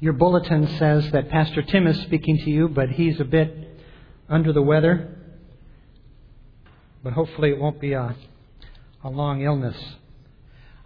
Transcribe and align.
Your 0.00 0.12
bulletin 0.12 0.68
says 0.78 1.10
that 1.10 1.28
Pastor 1.28 1.60
Tim 1.60 1.88
is 1.88 2.00
speaking 2.02 2.38
to 2.44 2.50
you, 2.50 2.68
but 2.68 2.88
he's 2.88 3.18
a 3.18 3.24
bit 3.24 3.80
under 4.28 4.52
the 4.52 4.62
weather. 4.62 5.16
But 7.02 7.14
hopefully 7.14 7.50
it 7.50 7.58
won't 7.58 7.80
be 7.80 7.94
a, 7.94 8.14
a 9.02 9.10
long 9.10 9.42
illness. 9.42 9.76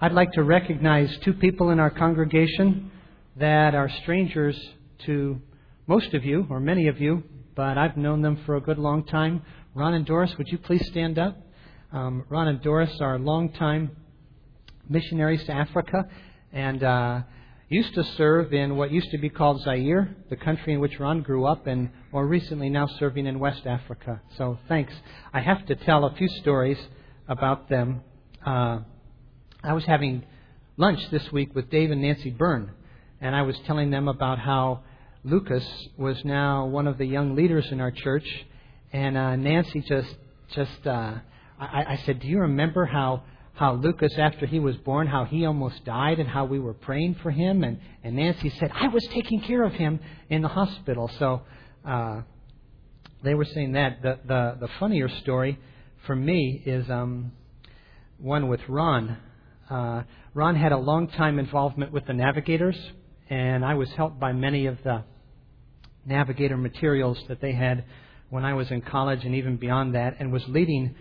I'd 0.01 0.13
like 0.13 0.33
to 0.33 0.43
recognize 0.43 1.15
two 1.25 1.35
people 1.35 1.69
in 1.69 1.79
our 1.79 1.91
congregation 1.91 2.91
that 3.37 3.75
are 3.75 3.91
strangers 4.03 4.59
to 5.05 5.43
most 5.87 6.15
of 6.15 6.25
you, 6.25 6.47
or 6.49 6.59
many 6.59 6.89
of 6.89 6.99
you, 6.99 7.23
but 7.55 7.77
I've 7.77 7.99
known 7.99 8.23
them 8.23 8.41
for 8.47 8.57
a 8.57 8.63
good 8.63 8.79
long 8.79 9.05
time. 9.05 9.43
Ron 9.75 9.93
and 9.93 10.07
Doris, 10.07 10.35
would 10.39 10.49
you 10.49 10.57
please 10.57 10.87
stand 10.87 11.19
up? 11.19 11.37
Um, 11.93 12.25
Ron 12.31 12.49
and 12.49 12.63
Doris 12.63 12.99
are 12.99 13.19
longtime 13.19 13.95
missionaries 14.89 15.45
to 15.45 15.53
Africa 15.53 16.09
and 16.51 16.83
uh, 16.83 17.21
used 17.73 17.95
to 17.95 18.05
serve 18.17 18.53
in 18.53 18.77
what 18.77 18.91
used 18.91 19.11
to 19.11 19.19
be 19.19 19.31
called 19.31 19.63
Zaire, 19.63 20.15
the 20.29 20.37
country 20.37 20.75
in 20.75 20.81
which 20.81 21.01
Ron 21.01 21.23
grew 21.23 21.47
up, 21.47 21.67
and 21.67 21.89
more 22.13 22.27
recently 22.27 22.69
now 22.69 22.87
serving 22.99 23.27
in 23.27 23.39
West 23.39 23.67
Africa. 23.67 24.21
So 24.37 24.59
thanks. 24.69 24.93
I 25.33 25.41
have 25.41 25.65
to 25.67 25.75
tell 25.75 26.05
a 26.05 26.15
few 26.15 26.29
stories 26.29 26.77
about 27.29 27.71
them. 27.71 28.03
Uh, 28.45 28.81
I 29.65 29.73
was 29.73 29.85
having 29.87 30.23
lunch 30.77 31.01
this 31.11 31.33
week 31.33 31.55
with 31.55 31.71
Dave 31.71 31.91
and 31.91 32.03
Nancy 32.03 32.29
Byrne, 32.29 32.73
and 33.23 33.35
I 33.35 33.43
was 33.43 33.57
telling 33.67 33.91
them 33.91 34.07
about 34.07 34.39
how 34.39 34.81
Lucas 35.25 35.65
was 35.97 36.23
now 36.25 36.67
one 36.67 36.87
of 36.87 36.99
the 36.99 37.07
young 37.07 37.35
leaders 37.35 37.67
in 37.71 37.81
our 37.81 37.91
church, 37.91 38.27
and 38.93 39.17
uh, 39.17 39.37
Nancy 39.37 39.81
just 39.81 40.15
just 40.55 40.87
uh, 40.87 41.15
I, 41.59 41.85
I 41.89 42.03
said, 42.05 42.21
"Do 42.21 42.29
you 42.29 42.41
remember 42.41 42.85
how 42.85 43.23
how 43.55 43.75
Lucas, 43.75 44.13
after 44.19 44.47
he 44.47 44.59
was 44.59 44.77
born, 44.79 45.07
how 45.07 45.25
he 45.25 45.45
almost 45.45 45.85
died, 45.85 46.19
and 46.19 46.29
how 46.29 46.45
we 46.45 46.59
were 46.59 46.75
praying 46.75 47.17
for 47.23 47.31
him?" 47.31 47.65
And 47.65 47.79
and 48.03 48.17
Nancy 48.17 48.51
said, 48.51 48.71
"I 48.75 48.89
was 48.89 49.07
taking 49.09 49.41
care 49.41 49.63
of 49.63 49.73
him 49.75 50.01
in 50.31 50.43
the 50.43 50.49
hospital." 50.49 51.11
So 51.19 51.43
uh, 51.85 52.23
they 53.23 53.35
were 53.35 53.45
saying 53.45 53.73
that. 53.73 54.03
The 54.03 54.19
the 54.27 54.57
the 54.61 54.69
funnier 54.79 55.09
story 55.09 55.59
for 56.07 56.17
me 56.17 56.63
is 56.65 56.89
um, 56.91 57.33
one 58.19 58.49
with 58.49 58.61
Ron. 58.69 59.19
Uh, 59.69 60.03
Ron 60.35 60.57
had 60.57 60.73
a 60.73 60.79
long 60.79 61.09
time 61.09 61.39
involvement 61.39 61.93
with 61.93 62.07
the 62.07 62.13
Navigators, 62.13 62.77
and 63.29 63.65
I 63.65 63.75
was 63.75 63.91
helped 63.91 64.19
by 64.19 64.33
many 64.33 64.67
of 64.67 64.79
the 64.83 65.05
navigator 66.05 66.57
materials 66.57 67.19
that 67.29 67.41
they 67.41 67.53
had 67.53 67.85
when 68.31 68.45
I 68.45 68.55
was 68.55 68.71
in 68.71 68.81
college 68.81 69.25
and 69.25 69.35
even 69.35 69.57
beyond 69.57 69.95
that, 69.95 70.17
and 70.19 70.33
was 70.33 70.43
leading. 70.49 70.95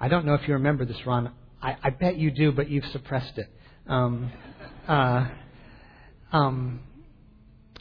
I 0.00 0.08
don't 0.08 0.26
know 0.26 0.34
if 0.34 0.46
you 0.46 0.54
remember 0.54 0.84
this, 0.84 1.06
Ron. 1.06 1.32
I, 1.64 1.76
I 1.82 1.90
bet 1.90 2.18
you 2.18 2.30
do, 2.30 2.52
but 2.52 2.68
you've 2.68 2.84
suppressed 2.92 3.38
it. 3.38 3.48
Um, 3.86 4.30
uh, 4.86 5.28
um, 6.30 6.80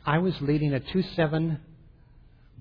I 0.05 0.19
was 0.19 0.33
leading 0.39 0.73
a 0.73 0.79
2 0.79 1.01
7 1.17 1.59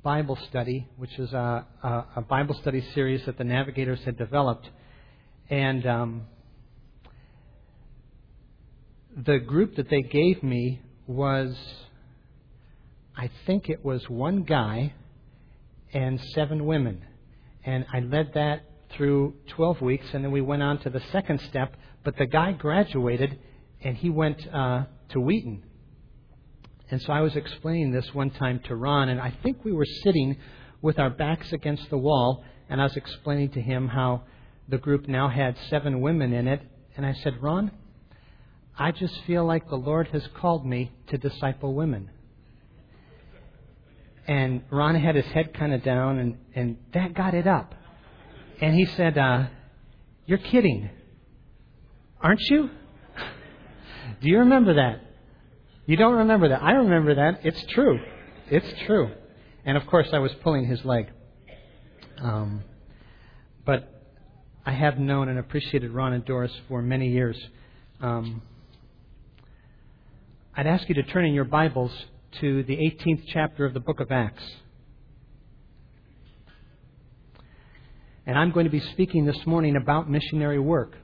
Bible 0.03 0.37
study, 0.49 0.89
which 0.97 1.17
is 1.21 1.33
a, 1.33 1.65
a, 1.85 2.05
a, 2.17 2.23
Bible 2.23 2.57
study 2.61 2.85
series 2.93 3.25
that 3.27 3.39
the 3.39 3.45
Navigators 3.45 4.01
had 4.05 4.19
developed. 4.19 4.69
And 5.49 5.87
um, 5.87 6.23
the 9.17 9.39
group 9.39 9.77
that 9.77 9.89
they 9.89 10.03
gave 10.03 10.43
me 10.43 10.83
was 11.07 11.55
I 13.17 13.31
think 13.47 13.69
it 13.69 13.85
was 13.85 14.09
one 14.09 14.43
guy 14.43 14.95
and 15.95 16.21
seven 16.35 16.67
women. 16.67 17.05
And 17.65 17.87
I 17.93 18.01
led 18.01 18.33
that 18.35 18.63
through 18.97 19.35
12 19.49 19.81
weeks, 19.81 20.07
and 20.13 20.25
then 20.25 20.33
we 20.33 20.41
went 20.41 20.63
on 20.63 20.79
to 20.81 20.91
the 20.91 21.03
second 21.13 21.41
step. 21.41 21.75
But 22.05 22.17
the 22.17 22.27
guy 22.27 22.53
graduated, 22.53 23.39
and 23.83 23.97
he 23.97 24.11
went 24.11 24.47
uh, 24.53 24.85
to 25.11 25.21
Wheaton. 25.21 25.65
And 26.91 27.01
so 27.01 27.13
I 27.13 27.21
was 27.21 27.37
explaining 27.37 27.91
this 27.91 28.13
one 28.13 28.31
time 28.31 28.61
to 28.67 28.77
Ron, 28.77 29.09
and 29.09 29.21
I 29.21 29.33
think 29.43 29.65
we 29.65 29.73
were 29.73 29.87
sitting 30.03 30.37
with 30.83 30.99
our 30.99 31.11
backs 31.11 31.53
against 31.53 31.89
the 31.91 31.97
wall, 31.97 32.45
and 32.69 32.81
I 32.81 32.85
was 32.85 32.97
explaining 32.97 33.51
to 33.51 33.63
him 33.63 33.89
how 33.89 34.23
the 34.69 34.79
group 34.79 35.09
now 35.09 35.29
had 35.29 35.57
seven 35.71 36.01
women 36.01 36.33
in 36.33 36.49
it. 36.49 36.61
And 36.97 37.07
I 37.07 37.15
said, 37.23 37.43
Ron, 37.43 37.71
I 38.79 38.91
just 38.91 39.15
feel 39.27 39.45
like 39.45 39.69
the 39.69 39.77
Lord 39.77 40.09
has 40.09 40.27
called 40.35 40.67
me 40.67 40.93
to 41.09 41.19
disciple 41.19 41.75
women. 41.75 42.11
And 44.27 44.63
Ron 44.71 44.95
had 44.95 45.15
his 45.15 45.25
head 45.27 45.55
kind 45.55 45.73
of 45.73 45.83
down, 45.83 46.19
and, 46.19 46.39
and 46.55 46.77
that 46.95 47.15
got 47.15 47.35
it 47.35 47.47
up. 47.47 47.75
And 48.63 48.77
he 48.77 48.87
said, 48.87 49.19
uh, 49.19 49.47
You're 50.25 50.39
kidding. 50.39 50.89
Aren't 52.21 52.41
you? 52.43 52.71
Do 54.21 54.29
you 54.29 54.39
remember 54.39 54.75
that? 54.75 55.01
You 55.85 55.97
don't 55.97 56.15
remember 56.15 56.49
that. 56.51 56.63
I 56.63 56.75
remember 56.75 57.17
that. 57.17 57.41
It's 57.45 57.61
true. 57.71 57.99
It's 58.49 58.73
true. 58.87 59.11
And 59.65 59.77
of 59.77 59.85
course, 59.89 60.09
I 60.13 60.21
was 60.21 60.33
pulling 60.45 60.67
his 60.67 60.85
leg. 60.85 61.09
Um, 62.19 62.63
but 63.67 64.05
I 64.65 64.71
have 64.71 64.97
known 64.97 65.29
and 65.29 65.41
appreciated 65.41 65.91
Ron 65.91 66.13
and 66.13 66.25
Doris 66.25 66.53
for 66.69 66.81
many 66.83 67.09
years. 67.09 67.37
Um, 68.01 68.43
I'd 70.57 70.69
ask 70.69 70.89
you 70.89 70.95
to 70.95 71.03
turn 71.03 71.25
in 71.25 71.35
your 71.35 71.45
Bibles 71.45 71.93
to 72.41 72.63
the 72.63 72.77
18th 72.77 73.25
chapter 73.27 73.65
of 73.65 73.75
the 73.75 73.81
book 73.81 73.99
of 73.99 74.13
Acts. 74.13 74.45
And 78.27 78.39
I'm 78.39 78.53
going 78.53 78.65
to 78.65 78.71
be 78.71 78.81
speaking 78.81 79.25
this 79.25 79.47
morning 79.47 79.77
about 79.77 80.09
missionary 80.09 80.59
work. 80.59 80.97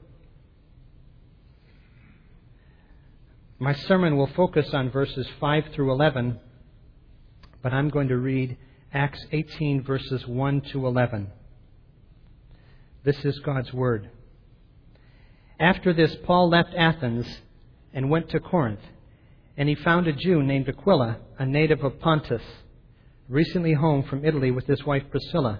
My 3.59 3.73
sermon 3.73 4.15
will 4.17 4.27
focus 4.35 4.73
on 4.73 4.89
verses 4.89 5.27
5 5.39 5.65
through 5.73 5.91
11, 5.91 6.39
but 7.61 7.73
I'm 7.73 7.89
going 7.89 8.07
to 8.07 8.17
read 8.17 8.57
Acts 8.93 9.25
18, 9.31 9.83
verses 9.83 10.25
1 10.25 10.61
to 10.71 10.87
11. 10.87 11.27
This 13.03 13.25
is 13.25 13.37
God's 13.39 13.73
Word. 13.73 14.09
After 15.59 15.93
this, 15.93 16.15
Paul 16.23 16.49
left 16.49 16.73
Athens 16.73 17.27
and 17.93 18.09
went 18.09 18.29
to 18.29 18.39
Corinth 18.39 18.79
and 19.59 19.67
he 19.67 19.75
found 19.75 20.07
a 20.07 20.13
Jew 20.13 20.41
named 20.41 20.69
Aquila, 20.69 21.17
a 21.37 21.45
native 21.45 21.83
of 21.83 21.99
Pontus, 21.99 22.41
recently 23.27 23.73
home 23.73 24.03
from 24.03 24.23
Italy 24.23 24.51
with 24.51 24.65
his 24.67 24.85
wife 24.85 25.03
Priscilla, 25.11 25.59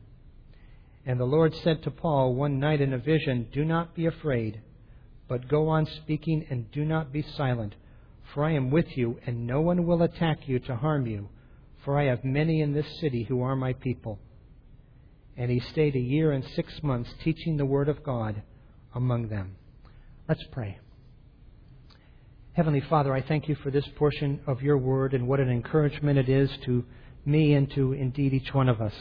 And 1.05 1.19
the 1.19 1.25
Lord 1.25 1.53
said 1.63 1.81
to 1.83 1.91
Paul 1.91 2.35
one 2.35 2.59
night 2.59 2.81
in 2.81 2.93
a 2.93 2.97
vision, 2.97 3.47
Do 3.51 3.65
not 3.65 3.95
be 3.95 4.05
afraid, 4.05 4.61
but 5.27 5.47
go 5.47 5.67
on 5.69 5.85
speaking 5.85 6.45
and 6.49 6.71
do 6.71 6.85
not 6.85 7.11
be 7.11 7.23
silent, 7.35 7.75
for 8.33 8.45
I 8.45 8.51
am 8.51 8.69
with 8.69 8.97
you, 8.97 9.19
and 9.25 9.47
no 9.47 9.61
one 9.61 9.85
will 9.85 10.03
attack 10.03 10.47
you 10.47 10.59
to 10.59 10.75
harm 10.75 11.07
you, 11.07 11.29
for 11.83 11.97
I 11.97 12.05
have 12.05 12.23
many 12.23 12.61
in 12.61 12.73
this 12.73 12.99
city 12.99 13.23
who 13.23 13.41
are 13.41 13.55
my 13.55 13.73
people. 13.73 14.19
And 15.35 15.49
he 15.49 15.59
stayed 15.59 15.95
a 15.95 15.99
year 15.99 16.31
and 16.31 16.43
six 16.55 16.83
months 16.83 17.09
teaching 17.23 17.57
the 17.57 17.65
word 17.65 17.89
of 17.89 18.03
God 18.03 18.43
among 18.93 19.29
them. 19.29 19.55
Let's 20.29 20.43
pray. 20.51 20.77
Heavenly 22.53 22.81
Father, 22.81 23.13
I 23.13 23.21
thank 23.21 23.47
you 23.47 23.55
for 23.55 23.71
this 23.71 23.87
portion 23.95 24.41
of 24.45 24.61
your 24.61 24.77
word 24.77 25.13
and 25.13 25.27
what 25.27 25.39
an 25.39 25.49
encouragement 25.49 26.19
it 26.19 26.29
is 26.29 26.51
to 26.65 26.85
me 27.25 27.53
and 27.53 27.71
to 27.71 27.93
indeed 27.93 28.33
each 28.33 28.53
one 28.53 28.69
of 28.69 28.81
us. 28.81 28.93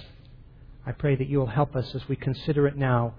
I 0.86 0.92
pray 0.92 1.14
that 1.16 1.28
you'll 1.28 1.46
help 1.46 1.76
us 1.76 1.94
as 1.94 2.08
we 2.08 2.16
consider 2.16 2.66
it 2.66 2.76
now 2.76 3.14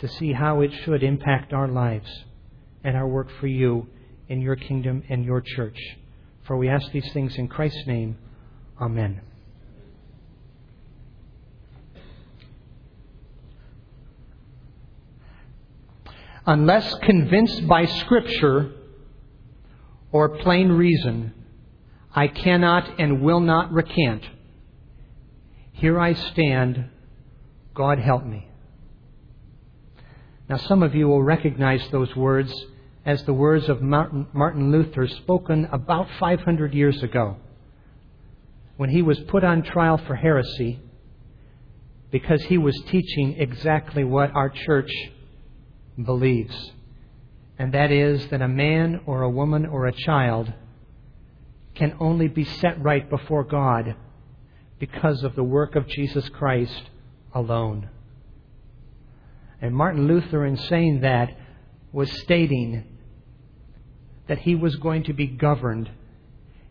to 0.00 0.08
see 0.08 0.32
how 0.32 0.60
it 0.60 0.72
should 0.84 1.02
impact 1.02 1.52
our 1.52 1.68
lives 1.68 2.10
and 2.82 2.96
our 2.96 3.06
work 3.06 3.28
for 3.40 3.46
you 3.46 3.86
in 4.28 4.40
your 4.40 4.56
kingdom 4.56 5.04
and 5.08 5.24
your 5.24 5.40
church. 5.40 5.78
For 6.44 6.56
we 6.56 6.68
ask 6.68 6.90
these 6.90 7.10
things 7.12 7.36
in 7.36 7.46
Christ's 7.46 7.86
name. 7.86 8.18
Amen. 8.80 9.20
Unless 16.44 16.94
convinced 17.04 17.68
by 17.68 17.84
Scripture 17.84 18.72
or 20.10 20.30
plain 20.30 20.72
reason, 20.72 21.32
I 22.12 22.26
cannot 22.26 22.98
and 22.98 23.22
will 23.22 23.38
not 23.38 23.72
recant 23.72 24.24
here 25.72 25.98
I 25.98 26.14
stand. 26.14 26.88
God 27.74 27.98
help 27.98 28.24
me. 28.24 28.48
Now, 30.48 30.58
some 30.58 30.82
of 30.82 30.94
you 30.94 31.08
will 31.08 31.22
recognize 31.22 31.82
those 31.90 32.14
words 32.14 32.52
as 33.04 33.22
the 33.24 33.32
words 33.32 33.68
of 33.68 33.82
Martin 33.82 34.70
Luther 34.70 35.08
spoken 35.08 35.68
about 35.72 36.08
500 36.20 36.74
years 36.74 37.02
ago 37.02 37.36
when 38.76 38.90
he 38.90 39.02
was 39.02 39.18
put 39.20 39.44
on 39.44 39.62
trial 39.62 39.98
for 39.98 40.14
heresy 40.14 40.80
because 42.10 42.42
he 42.44 42.58
was 42.58 42.78
teaching 42.88 43.36
exactly 43.38 44.04
what 44.04 44.30
our 44.34 44.50
church 44.50 44.90
believes. 46.04 46.72
And 47.58 47.72
that 47.74 47.90
is 47.90 48.26
that 48.28 48.42
a 48.42 48.48
man 48.48 49.00
or 49.06 49.22
a 49.22 49.30
woman 49.30 49.66
or 49.66 49.86
a 49.86 49.92
child 49.92 50.52
can 51.74 51.96
only 51.98 52.28
be 52.28 52.44
set 52.44 52.82
right 52.82 53.08
before 53.08 53.44
God 53.44 53.96
because 54.82 55.22
of 55.22 55.36
the 55.36 55.44
work 55.44 55.76
of 55.76 55.86
Jesus 55.86 56.28
Christ 56.30 56.90
alone. 57.32 57.88
And 59.60 59.76
Martin 59.76 60.08
Luther, 60.08 60.44
in 60.44 60.56
saying 60.56 61.02
that, 61.02 61.28
was 61.92 62.10
stating 62.22 62.82
that 64.26 64.38
he 64.38 64.56
was 64.56 64.74
going 64.74 65.04
to 65.04 65.12
be 65.12 65.28
governed 65.28 65.88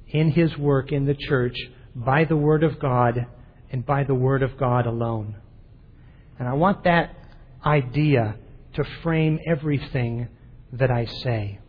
in 0.09 0.29
his 0.29 0.57
work 0.57 0.91
in 0.91 1.05
the 1.05 1.13
church 1.13 1.55
by 1.95 2.25
the 2.25 2.35
Word 2.35 2.63
of 2.63 2.79
God 2.79 3.27
and 3.71 3.85
by 3.85 4.03
the 4.03 4.13
Word 4.13 4.43
of 4.43 4.57
God 4.57 4.85
alone. 4.85 5.37
And 6.37 6.49
I 6.49 6.53
want 6.53 6.83
that 6.83 7.15
idea 7.65 8.35
to 8.73 8.83
frame 9.03 9.39
everything 9.47 10.27
that 10.73 10.91
I 10.91 11.05
say. 11.05 11.59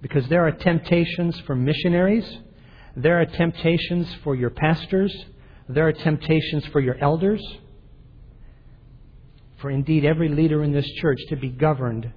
Because 0.00 0.26
there 0.28 0.46
are 0.46 0.52
temptations 0.52 1.38
for 1.40 1.54
missionaries, 1.54 2.38
there 3.02 3.20
are 3.20 3.26
temptations 3.26 4.12
for 4.24 4.34
your 4.34 4.50
pastors, 4.50 5.14
there 5.68 5.86
are 5.86 5.92
temptations 5.92 6.66
for 6.66 6.80
your 6.80 6.96
elders, 6.98 7.42
for 9.58 9.70
indeed 9.70 10.04
every 10.04 10.28
leader 10.28 10.62
in 10.62 10.72
this 10.72 10.88
church 11.00 11.18
to 11.28 11.36
be 11.36 11.48
governed, 11.48 12.12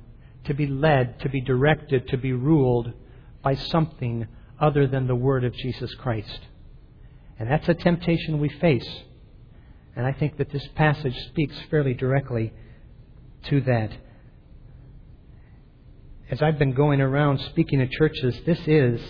to 0.45 0.53
be 0.53 0.67
led, 0.67 1.19
to 1.19 1.29
be 1.29 1.41
directed, 1.41 2.07
to 2.07 2.17
be 2.17 2.33
ruled 2.33 2.93
by 3.43 3.55
something 3.55 4.27
other 4.59 4.87
than 4.87 5.07
the 5.07 5.15
Word 5.15 5.43
of 5.43 5.53
Jesus 5.53 5.93
Christ. 5.95 6.39
And 7.39 7.49
that's 7.49 7.67
a 7.67 7.73
temptation 7.73 8.39
we 8.39 8.49
face. 8.49 8.87
And 9.95 10.05
I 10.05 10.13
think 10.13 10.37
that 10.37 10.51
this 10.51 10.67
passage 10.75 11.17
speaks 11.29 11.55
fairly 11.69 11.93
directly 11.93 12.53
to 13.45 13.61
that. 13.61 13.91
As 16.29 16.41
I've 16.41 16.59
been 16.59 16.73
going 16.73 17.01
around 17.01 17.39
speaking 17.39 17.79
to 17.79 17.87
churches, 17.87 18.39
this 18.45 18.59
is 18.67 19.01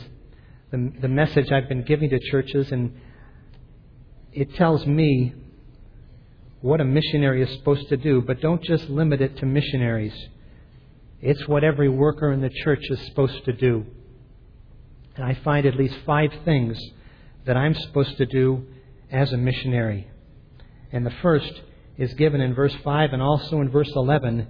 the, 0.71 0.91
the 1.01 1.07
message 1.07 1.51
I've 1.51 1.67
been 1.67 1.83
giving 1.83 2.09
to 2.09 2.19
churches, 2.19 2.71
and 2.71 2.95
it 4.31 4.55
tells 4.55 4.85
me 4.85 5.33
what 6.61 6.79
a 6.79 6.85
missionary 6.85 7.43
is 7.43 7.51
supposed 7.57 7.89
to 7.89 7.97
do, 7.97 8.21
but 8.21 8.39
don't 8.39 8.63
just 8.63 8.89
limit 8.89 9.21
it 9.21 9.37
to 9.37 9.45
missionaries. 9.45 10.15
It's 11.19 11.47
what 11.47 11.63
every 11.63 11.89
worker 11.89 12.31
in 12.31 12.41
the 12.41 12.49
church 12.63 12.83
is 12.89 12.99
supposed 13.07 13.43
to 13.45 13.53
do. 13.53 13.85
And 15.15 15.25
I 15.25 15.33
find 15.43 15.65
at 15.65 15.75
least 15.75 15.95
five 16.05 16.31
things 16.45 16.79
that 17.45 17.57
I'm 17.57 17.75
supposed 17.75 18.17
to 18.17 18.25
do 18.25 18.65
as 19.11 19.33
a 19.33 19.37
missionary. 19.37 20.07
And 20.91 21.05
the 21.05 21.13
first 21.21 21.51
is 21.97 22.13
given 22.13 22.41
in 22.41 22.53
verse 22.53 22.75
5 22.83 23.13
and 23.13 23.21
also 23.21 23.59
in 23.59 23.69
verse 23.69 23.91
11, 23.93 24.47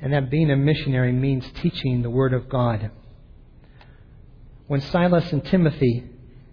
and 0.00 0.12
that 0.12 0.30
being 0.30 0.50
a 0.50 0.56
missionary 0.56 1.12
means 1.12 1.44
teaching 1.62 2.02
the 2.02 2.10
Word 2.10 2.34
of 2.34 2.48
God. 2.48 2.90
When 4.66 4.80
Silas 4.80 5.30
and 5.30 5.44
Timothy 5.44 6.04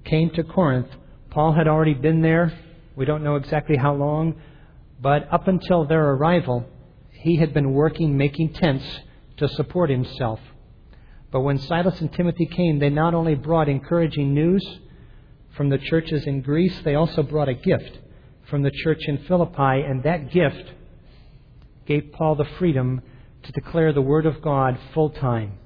came 0.03 0.31
to 0.31 0.43
Corinth, 0.43 0.89
Paul 1.29 1.53
had 1.53 1.67
already 1.67 1.93
been 1.93 2.21
there. 2.21 2.51
We 2.97 3.05
don't 3.05 3.23
know 3.23 3.37
exactly 3.37 3.77
how 3.77 3.93
long, 3.93 4.35
but 4.99 5.31
up 5.31 5.47
until 5.47 5.85
their 5.85 6.11
arrival, 6.11 6.65
he 7.11 7.37
had 7.37 7.53
been 7.53 7.71
working 7.71 8.17
making 8.17 8.53
tents 8.53 8.99
to 9.37 9.47
support 9.47 9.89
himself. 9.89 10.41
But 11.31 11.41
when 11.41 11.57
Silas 11.57 12.01
and 12.01 12.11
Timothy 12.11 12.45
came, 12.47 12.79
they 12.79 12.89
not 12.89 13.13
only 13.13 13.35
brought 13.35 13.69
encouraging 13.69 14.33
news 14.33 14.79
from 15.55 15.69
the 15.69 15.77
churches 15.77 16.27
in 16.27 16.41
Greece, 16.41 16.81
they 16.83 16.95
also 16.95 17.23
brought 17.23 17.47
a 17.47 17.53
gift 17.53 17.97
from 18.49 18.61
the 18.61 18.71
church 18.71 19.07
in 19.07 19.19
Philippi, 19.19 19.83
and 19.87 20.03
that 20.03 20.31
gift 20.31 20.73
gave 21.85 22.11
Paul 22.11 22.35
the 22.35 22.49
freedom 22.59 23.01
to 23.43 23.51
declare 23.53 23.93
the 23.93 24.01
Word 24.01 24.25
of 24.25 24.41
God 24.41 24.77
full 24.93 25.11
time. 25.11 25.59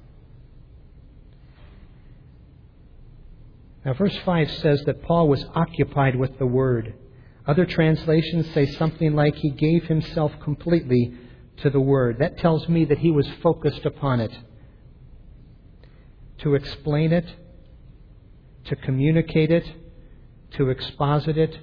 Now, 3.86 3.94
verse 3.94 4.18
5 4.24 4.50
says 4.50 4.82
that 4.86 5.04
Paul 5.04 5.28
was 5.28 5.44
occupied 5.54 6.16
with 6.16 6.40
the 6.40 6.46
Word. 6.46 6.94
Other 7.46 7.64
translations 7.64 8.52
say 8.52 8.66
something 8.66 9.14
like 9.14 9.36
he 9.36 9.50
gave 9.50 9.84
himself 9.84 10.32
completely 10.42 11.14
to 11.58 11.70
the 11.70 11.78
Word. 11.78 12.18
That 12.18 12.36
tells 12.38 12.68
me 12.68 12.84
that 12.86 12.98
he 12.98 13.12
was 13.12 13.28
focused 13.44 13.86
upon 13.86 14.18
it 14.18 14.36
to 16.38 16.56
explain 16.56 17.12
it, 17.12 17.26
to 18.64 18.74
communicate 18.74 19.52
it, 19.52 19.64
to 20.54 20.68
exposit 20.68 21.38
it, 21.38 21.56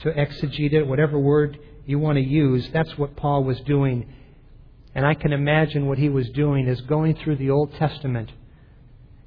to 0.00 0.10
exegete 0.10 0.72
it, 0.72 0.84
whatever 0.84 1.16
word 1.16 1.60
you 1.86 2.00
want 2.00 2.16
to 2.16 2.24
use. 2.24 2.68
That's 2.72 2.98
what 2.98 3.14
Paul 3.14 3.44
was 3.44 3.60
doing. 3.60 4.12
And 4.96 5.06
I 5.06 5.14
can 5.14 5.32
imagine 5.32 5.86
what 5.86 5.98
he 5.98 6.08
was 6.08 6.28
doing 6.30 6.66
is 6.66 6.80
going 6.80 7.14
through 7.14 7.36
the 7.36 7.50
Old 7.50 7.72
Testament 7.74 8.32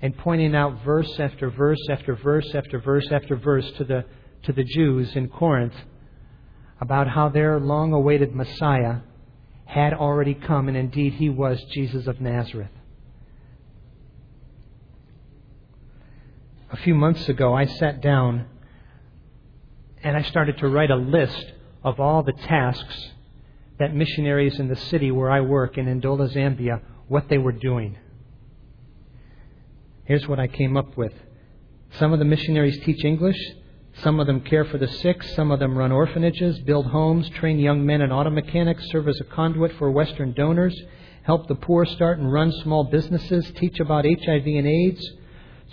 and 0.01 0.17
pointing 0.17 0.55
out 0.55 0.83
verse 0.83 1.19
after 1.19 1.49
verse 1.49 1.79
after 1.89 2.15
verse 2.15 2.49
after 2.53 2.79
verse 2.79 3.07
after 3.11 3.35
verse 3.35 3.71
to 3.77 3.83
the, 3.83 4.05
to 4.43 4.53
the 4.53 4.63
Jews 4.63 5.15
in 5.15 5.27
Corinth 5.29 5.75
about 6.79 7.07
how 7.07 7.29
their 7.29 7.59
long 7.59 7.93
awaited 7.93 8.35
Messiah 8.35 8.97
had 9.65 9.93
already 9.93 10.33
come, 10.33 10.67
and 10.67 10.75
indeed 10.75 11.13
he 11.13 11.29
was 11.29 11.63
Jesus 11.71 12.07
of 12.07 12.19
Nazareth. 12.19 12.71
a 16.71 16.77
few 16.77 16.95
months 16.95 17.27
ago, 17.27 17.53
I 17.53 17.65
sat 17.65 18.01
down 18.01 18.45
and 20.03 20.15
I 20.15 20.23
started 20.23 20.57
to 20.59 20.67
write 20.67 20.89
a 20.89 20.95
list 20.95 21.51
of 21.83 21.99
all 21.99 22.23
the 22.23 22.31
tasks 22.31 23.11
that 23.77 23.93
missionaries 23.93 24.59
in 24.59 24.67
the 24.67 24.75
city 24.75 25.11
where 25.11 25.29
I 25.29 25.41
work 25.41 25.77
in 25.77 25.85
Ndola, 25.85 26.33
Zambia, 26.33 26.81
what 27.07 27.27
they 27.29 27.37
were 27.37 27.51
doing. 27.51 27.97
Here's 30.05 30.27
what 30.27 30.39
I 30.39 30.47
came 30.47 30.77
up 30.77 30.97
with. 30.97 31.13
Some 31.99 32.13
of 32.13 32.19
the 32.19 32.25
missionaries 32.25 32.79
teach 32.83 33.03
English. 33.03 33.37
Some 34.03 34.19
of 34.19 34.27
them 34.27 34.41
care 34.41 34.65
for 34.65 34.77
the 34.77 34.87
sick. 34.87 35.21
Some 35.23 35.51
of 35.51 35.59
them 35.59 35.77
run 35.77 35.91
orphanages, 35.91 36.59
build 36.59 36.87
homes, 36.87 37.29
train 37.29 37.59
young 37.59 37.85
men 37.85 38.01
in 38.01 38.11
auto 38.11 38.29
mechanics, 38.29 38.83
serve 38.91 39.07
as 39.07 39.19
a 39.19 39.25
conduit 39.25 39.73
for 39.77 39.91
Western 39.91 40.33
donors, 40.33 40.75
help 41.23 41.47
the 41.47 41.55
poor 41.55 41.85
start 41.85 42.19
and 42.19 42.31
run 42.31 42.51
small 42.63 42.85
businesses, 42.85 43.51
teach 43.57 43.79
about 43.79 44.05
HIV 44.05 44.45
and 44.45 44.67
AIDS, 44.67 45.05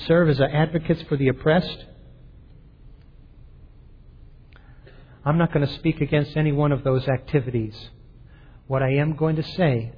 serve 0.06 0.28
as 0.28 0.40
advocates 0.40 1.02
for 1.02 1.16
the 1.16 1.28
oppressed. 1.28 1.84
I'm 5.24 5.38
not 5.38 5.52
going 5.52 5.66
to 5.66 5.74
speak 5.74 6.00
against 6.00 6.36
any 6.36 6.52
one 6.52 6.72
of 6.72 6.84
those 6.84 7.06
activities. 7.06 7.90
What 8.66 8.82
I 8.82 8.94
am 8.94 9.16
going 9.16 9.36
to 9.36 9.42
say 9.42 9.92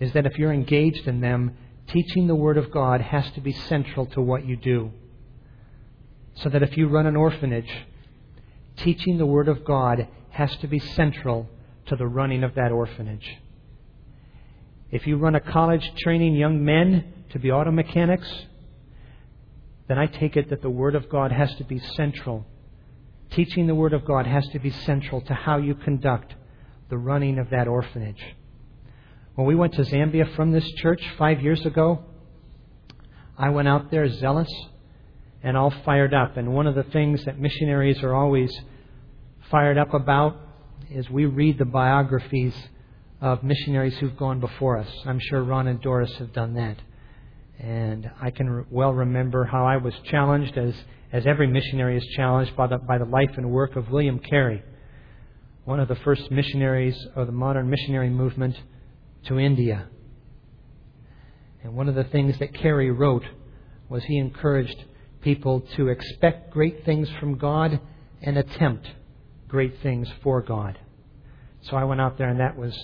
is 0.00 0.12
that 0.12 0.26
if 0.26 0.38
you're 0.38 0.52
engaged 0.52 1.06
in 1.06 1.20
them, 1.20 1.56
teaching 1.88 2.26
the 2.26 2.34
Word 2.34 2.56
of 2.56 2.70
God 2.70 3.00
has 3.00 3.30
to 3.32 3.40
be 3.40 3.52
central 3.52 4.06
to 4.06 4.20
what 4.20 4.46
you 4.46 4.56
do. 4.56 4.92
So 6.34 6.48
that 6.48 6.62
if 6.62 6.76
you 6.76 6.88
run 6.88 7.06
an 7.06 7.16
orphanage, 7.16 7.70
teaching 8.76 9.18
the 9.18 9.26
Word 9.26 9.48
of 9.48 9.64
God 9.64 10.06
has 10.30 10.54
to 10.58 10.68
be 10.68 10.78
central 10.78 11.48
to 11.86 11.96
the 11.96 12.06
running 12.06 12.44
of 12.44 12.54
that 12.54 12.70
orphanage. 12.70 13.38
If 14.90 15.06
you 15.06 15.16
run 15.16 15.34
a 15.34 15.40
college 15.40 15.90
training 15.98 16.36
young 16.36 16.64
men 16.64 17.12
to 17.30 17.38
be 17.38 17.50
auto 17.50 17.70
mechanics, 17.70 18.30
then 19.88 19.98
I 19.98 20.06
take 20.06 20.36
it 20.36 20.50
that 20.50 20.62
the 20.62 20.70
Word 20.70 20.94
of 20.94 21.08
God 21.08 21.32
has 21.32 21.54
to 21.56 21.64
be 21.64 21.78
central. 21.78 22.46
Teaching 23.30 23.66
the 23.66 23.74
Word 23.74 23.92
of 23.92 24.04
God 24.04 24.26
has 24.26 24.46
to 24.48 24.58
be 24.58 24.70
central 24.70 25.20
to 25.22 25.34
how 25.34 25.58
you 25.58 25.74
conduct 25.74 26.34
the 26.88 26.98
running 26.98 27.38
of 27.38 27.50
that 27.50 27.68
orphanage. 27.68 28.22
When 29.38 29.46
we 29.46 29.54
went 29.54 29.74
to 29.74 29.82
Zambia 29.82 30.34
from 30.34 30.50
this 30.50 30.68
church 30.78 31.00
five 31.16 31.40
years 31.40 31.64
ago, 31.64 32.00
I 33.38 33.50
went 33.50 33.68
out 33.68 33.88
there 33.88 34.08
zealous 34.08 34.52
and 35.44 35.56
all 35.56 35.72
fired 35.84 36.12
up. 36.12 36.36
And 36.36 36.52
one 36.54 36.66
of 36.66 36.74
the 36.74 36.82
things 36.82 37.24
that 37.24 37.38
missionaries 37.38 38.02
are 38.02 38.12
always 38.16 38.52
fired 39.48 39.78
up 39.78 39.94
about 39.94 40.40
is 40.90 41.08
we 41.08 41.26
read 41.26 41.56
the 41.56 41.64
biographies 41.64 42.52
of 43.20 43.44
missionaries 43.44 43.96
who've 43.98 44.16
gone 44.16 44.40
before 44.40 44.76
us. 44.76 44.88
I'm 45.06 45.20
sure 45.20 45.44
Ron 45.44 45.68
and 45.68 45.80
Doris 45.80 46.12
have 46.18 46.32
done 46.32 46.54
that. 46.54 46.78
And 47.60 48.10
I 48.20 48.32
can 48.32 48.66
well 48.72 48.92
remember 48.92 49.44
how 49.44 49.64
I 49.64 49.76
was 49.76 49.94
challenged, 50.10 50.58
as, 50.58 50.74
as 51.12 51.26
every 51.28 51.46
missionary 51.46 51.96
is 51.96 52.04
challenged, 52.16 52.56
by 52.56 52.66
the, 52.66 52.78
by 52.78 52.98
the 52.98 53.04
life 53.04 53.30
and 53.36 53.52
work 53.52 53.76
of 53.76 53.88
William 53.88 54.18
Carey, 54.18 54.64
one 55.64 55.78
of 55.78 55.86
the 55.86 55.94
first 55.94 56.28
missionaries 56.32 56.98
of 57.14 57.26
the 57.26 57.32
modern 57.32 57.70
missionary 57.70 58.10
movement 58.10 58.56
to 59.28 59.38
India. 59.38 59.86
And 61.62 61.74
one 61.74 61.88
of 61.88 61.94
the 61.94 62.04
things 62.04 62.38
that 62.38 62.54
Carey 62.54 62.90
wrote 62.90 63.24
was 63.88 64.04
he 64.04 64.18
encouraged 64.18 64.84
people 65.20 65.60
to 65.76 65.88
expect 65.88 66.50
great 66.50 66.84
things 66.84 67.08
from 67.18 67.38
God 67.38 67.80
and 68.22 68.36
attempt 68.36 68.88
great 69.48 69.80
things 69.82 70.08
for 70.22 70.42
God. 70.42 70.78
So 71.62 71.76
I 71.76 71.84
went 71.84 72.00
out 72.00 72.18
there 72.18 72.28
and 72.28 72.40
that 72.40 72.56
was 72.56 72.74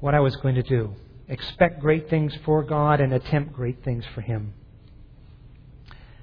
what 0.00 0.14
I 0.14 0.20
was 0.20 0.34
going 0.36 0.54
to 0.54 0.62
do. 0.62 0.94
Expect 1.28 1.80
great 1.80 2.08
things 2.08 2.32
for 2.44 2.62
God 2.62 3.00
and 3.00 3.12
attempt 3.12 3.52
great 3.52 3.84
things 3.84 4.04
for 4.14 4.22
Him. 4.22 4.54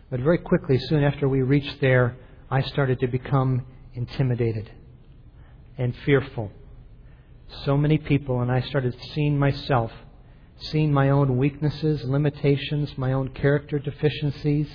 But 0.10 0.20
very 0.20 0.39
quickly, 0.39 0.77
soon 0.79 1.03
after 1.03 1.27
we 1.27 1.41
reached 1.41 1.79
there, 1.82 2.15
I 2.50 2.62
started 2.62 3.00
to 3.00 3.08
become 3.08 3.65
intimidated 3.94 4.72
and 5.77 5.96
fearful. 6.05 6.51
So 7.65 7.77
many 7.77 7.97
people, 7.97 8.41
and 8.41 8.51
I 8.51 8.61
started 8.61 8.95
seeing 9.13 9.37
myself, 9.37 9.91
seeing 10.57 10.91
my 10.91 11.09
own 11.09 11.37
weaknesses, 11.37 12.03
limitations, 12.03 12.97
my 12.97 13.13
own 13.13 13.29
character 13.29 13.79
deficiencies, 13.79 14.67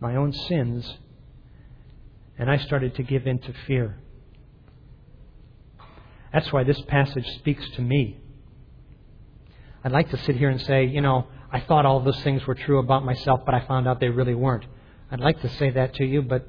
my 0.00 0.16
own 0.16 0.32
sins, 0.32 0.98
and 2.38 2.50
I 2.50 2.58
started 2.58 2.94
to 2.96 3.02
give 3.02 3.26
in 3.26 3.38
to 3.40 3.52
fear. 3.66 3.98
That's 6.32 6.52
why 6.52 6.64
this 6.64 6.80
passage 6.82 7.26
speaks 7.38 7.68
to 7.76 7.82
me. 7.82 8.18
I'd 9.84 9.92
like 9.92 10.10
to 10.10 10.18
sit 10.18 10.36
here 10.36 10.50
and 10.50 10.60
say, 10.60 10.84
you 10.84 11.00
know, 11.00 11.26
I 11.50 11.60
thought 11.60 11.86
all 11.86 12.00
those 12.00 12.20
things 12.22 12.44
were 12.46 12.54
true 12.54 12.78
about 12.78 13.04
myself, 13.04 13.40
but 13.46 13.54
I 13.54 13.66
found 13.66 13.86
out 13.86 14.00
they 14.00 14.08
really 14.08 14.34
weren't. 14.34 14.66
I'd 15.10 15.20
like 15.20 15.40
to 15.42 15.48
say 15.48 15.70
that 15.70 15.94
to 15.94 16.04
you, 16.04 16.22
but 16.22 16.46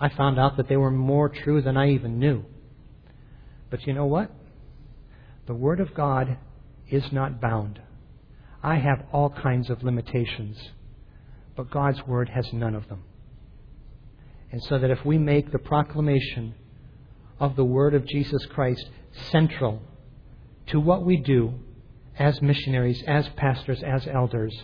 I 0.00 0.08
found 0.08 0.38
out 0.38 0.56
that 0.56 0.68
they 0.68 0.76
were 0.76 0.90
more 0.90 1.28
true 1.28 1.62
than 1.62 1.76
I 1.76 1.90
even 1.90 2.18
knew. 2.18 2.44
But 3.70 3.86
you 3.86 3.94
know 3.94 4.06
what? 4.06 4.30
The 5.46 5.54
Word 5.54 5.80
of 5.80 5.94
God 5.94 6.38
is 6.88 7.10
not 7.12 7.40
bound. 7.40 7.80
I 8.62 8.76
have 8.76 9.04
all 9.12 9.30
kinds 9.30 9.70
of 9.70 9.82
limitations, 9.82 10.56
but 11.56 11.70
God's 11.70 12.06
Word 12.06 12.28
has 12.28 12.52
none 12.52 12.74
of 12.74 12.88
them. 12.88 13.02
And 14.52 14.62
so 14.62 14.78
that 14.78 14.90
if 14.90 15.04
we 15.04 15.18
make 15.18 15.50
the 15.50 15.58
proclamation 15.58 16.54
of 17.40 17.56
the 17.56 17.64
Word 17.64 17.94
of 17.94 18.06
Jesus 18.06 18.46
Christ 18.46 18.88
central 19.30 19.82
to 20.68 20.78
what 20.78 21.04
we 21.04 21.16
do 21.16 21.54
as 22.18 22.40
missionaries, 22.40 23.02
as 23.06 23.28
pastors, 23.36 23.82
as 23.82 24.06
elders, 24.06 24.54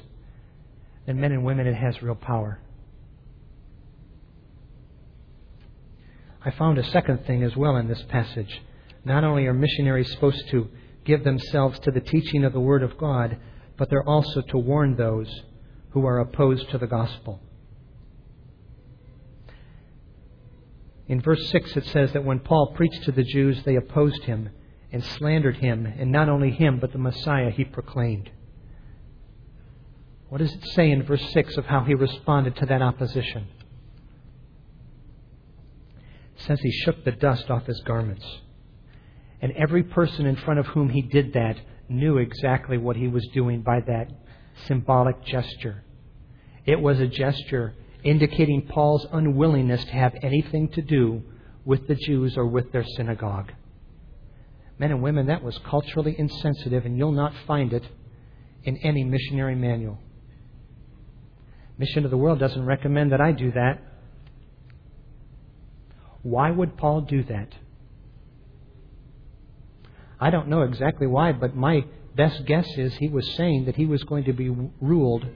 then 1.06 1.20
men 1.20 1.32
and 1.32 1.44
women, 1.44 1.66
it 1.66 1.74
has 1.74 2.02
real 2.02 2.14
power. 2.14 2.60
I 6.44 6.50
found 6.52 6.78
a 6.78 6.84
second 6.84 7.26
thing 7.26 7.42
as 7.42 7.56
well 7.56 7.76
in 7.76 7.88
this 7.88 8.02
passage. 8.08 8.62
Not 9.04 9.24
only 9.24 9.46
are 9.46 9.54
missionaries 9.54 10.10
supposed 10.10 10.48
to 10.50 10.68
give 11.04 11.24
themselves 11.24 11.78
to 11.80 11.90
the 11.90 12.00
teaching 12.00 12.44
of 12.44 12.52
the 12.52 12.60
Word 12.60 12.82
of 12.82 12.98
God, 12.98 13.38
but 13.76 13.88
they're 13.88 14.08
also 14.08 14.42
to 14.42 14.58
warn 14.58 14.96
those 14.96 15.28
who 15.90 16.04
are 16.04 16.18
opposed 16.18 16.70
to 16.70 16.78
the 16.78 16.86
gospel. 16.86 17.40
In 21.06 21.22
verse 21.22 21.48
6, 21.48 21.76
it 21.76 21.86
says 21.86 22.12
that 22.12 22.24
when 22.24 22.40
Paul 22.40 22.74
preached 22.74 23.04
to 23.04 23.12
the 23.12 23.24
Jews, 23.24 23.62
they 23.64 23.76
opposed 23.76 24.24
him 24.24 24.50
and 24.92 25.02
slandered 25.02 25.56
him, 25.56 25.86
and 25.86 26.12
not 26.12 26.28
only 26.28 26.50
him, 26.50 26.78
but 26.78 26.92
the 26.92 26.98
Messiah 26.98 27.50
he 27.50 27.64
proclaimed. 27.64 28.30
What 30.28 30.38
does 30.38 30.52
it 30.52 30.64
say 30.74 30.90
in 30.90 31.02
verse 31.04 31.24
6 31.32 31.56
of 31.56 31.66
how 31.66 31.84
he 31.84 31.94
responded 31.94 32.56
to 32.56 32.66
that 32.66 32.82
opposition? 32.82 33.48
It 36.36 36.42
says 36.42 36.60
he 36.60 36.70
shook 36.70 37.04
the 37.04 37.12
dust 37.12 37.50
off 37.50 37.66
his 37.66 37.80
garments. 37.86 38.26
And 39.40 39.52
every 39.52 39.82
person 39.82 40.26
in 40.26 40.36
front 40.36 40.60
of 40.60 40.66
whom 40.66 40.90
he 40.90 41.02
did 41.02 41.32
that 41.34 41.56
knew 41.88 42.18
exactly 42.18 42.76
what 42.76 42.96
he 42.96 43.08
was 43.08 43.26
doing 43.32 43.62
by 43.62 43.80
that 43.80 44.10
symbolic 44.66 45.24
gesture. 45.24 45.84
It 46.66 46.80
was 46.80 46.98
a 47.00 47.06
gesture 47.06 47.74
indicating 48.02 48.66
Paul's 48.68 49.06
unwillingness 49.12 49.84
to 49.84 49.92
have 49.92 50.14
anything 50.22 50.68
to 50.70 50.82
do 50.82 51.22
with 51.64 51.86
the 51.88 51.94
Jews 51.94 52.36
or 52.36 52.46
with 52.46 52.72
their 52.72 52.84
synagogue. 52.96 53.52
Men 54.78 54.90
and 54.90 55.02
women, 55.02 55.26
that 55.26 55.42
was 55.42 55.58
culturally 55.68 56.14
insensitive, 56.18 56.84
and 56.84 56.96
you'll 56.96 57.12
not 57.12 57.32
find 57.46 57.72
it 57.72 57.84
in 58.64 58.76
any 58.78 59.04
missionary 59.04 59.54
manual. 59.54 59.98
Mission 61.78 62.02
to 62.02 62.08
the 62.08 62.16
World 62.16 62.38
doesn't 62.38 62.64
recommend 62.64 63.12
that 63.12 63.20
I 63.20 63.32
do 63.32 63.52
that. 63.52 63.82
Why 66.22 66.50
would 66.50 66.76
Paul 66.76 67.02
do 67.02 67.22
that? 67.24 67.48
I 70.20 70.30
don't 70.30 70.48
know 70.48 70.62
exactly 70.62 71.06
why, 71.06 71.32
but 71.32 71.54
my 71.54 71.84
best 72.16 72.44
guess 72.44 72.66
is 72.76 72.94
he 72.94 73.08
was 73.08 73.36
saying 73.36 73.66
that 73.66 73.76
he 73.76 73.86
was 73.86 74.02
going 74.04 74.24
to 74.24 74.32
be 74.32 74.50
ruled 74.80 75.26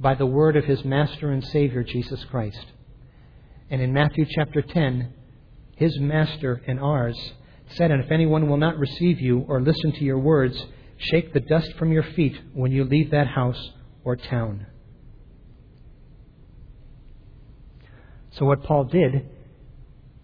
by 0.00 0.14
the 0.14 0.26
word 0.26 0.56
of 0.56 0.64
his 0.64 0.84
Master 0.84 1.30
and 1.30 1.44
Savior, 1.44 1.82
Jesus 1.84 2.24
Christ. 2.24 2.66
And 3.70 3.80
in 3.80 3.92
Matthew 3.92 4.26
chapter 4.28 4.62
10, 4.62 5.12
his 5.76 5.98
Master 6.00 6.62
and 6.66 6.80
ours 6.80 7.16
said, 7.70 7.90
And 7.90 8.02
if 8.02 8.10
anyone 8.10 8.48
will 8.48 8.56
not 8.56 8.78
receive 8.78 9.20
you 9.20 9.44
or 9.48 9.60
listen 9.60 9.92
to 9.92 10.04
your 10.04 10.18
words, 10.18 10.56
shake 10.98 11.32
the 11.32 11.40
dust 11.40 11.72
from 11.78 11.92
your 11.92 12.02
feet 12.02 12.36
when 12.52 12.72
you 12.72 12.84
leave 12.84 13.10
that 13.10 13.26
house 13.28 13.70
or 14.04 14.16
town. 14.16 14.66
So, 18.32 18.44
what 18.44 18.64
Paul 18.64 18.84
did 18.84 19.28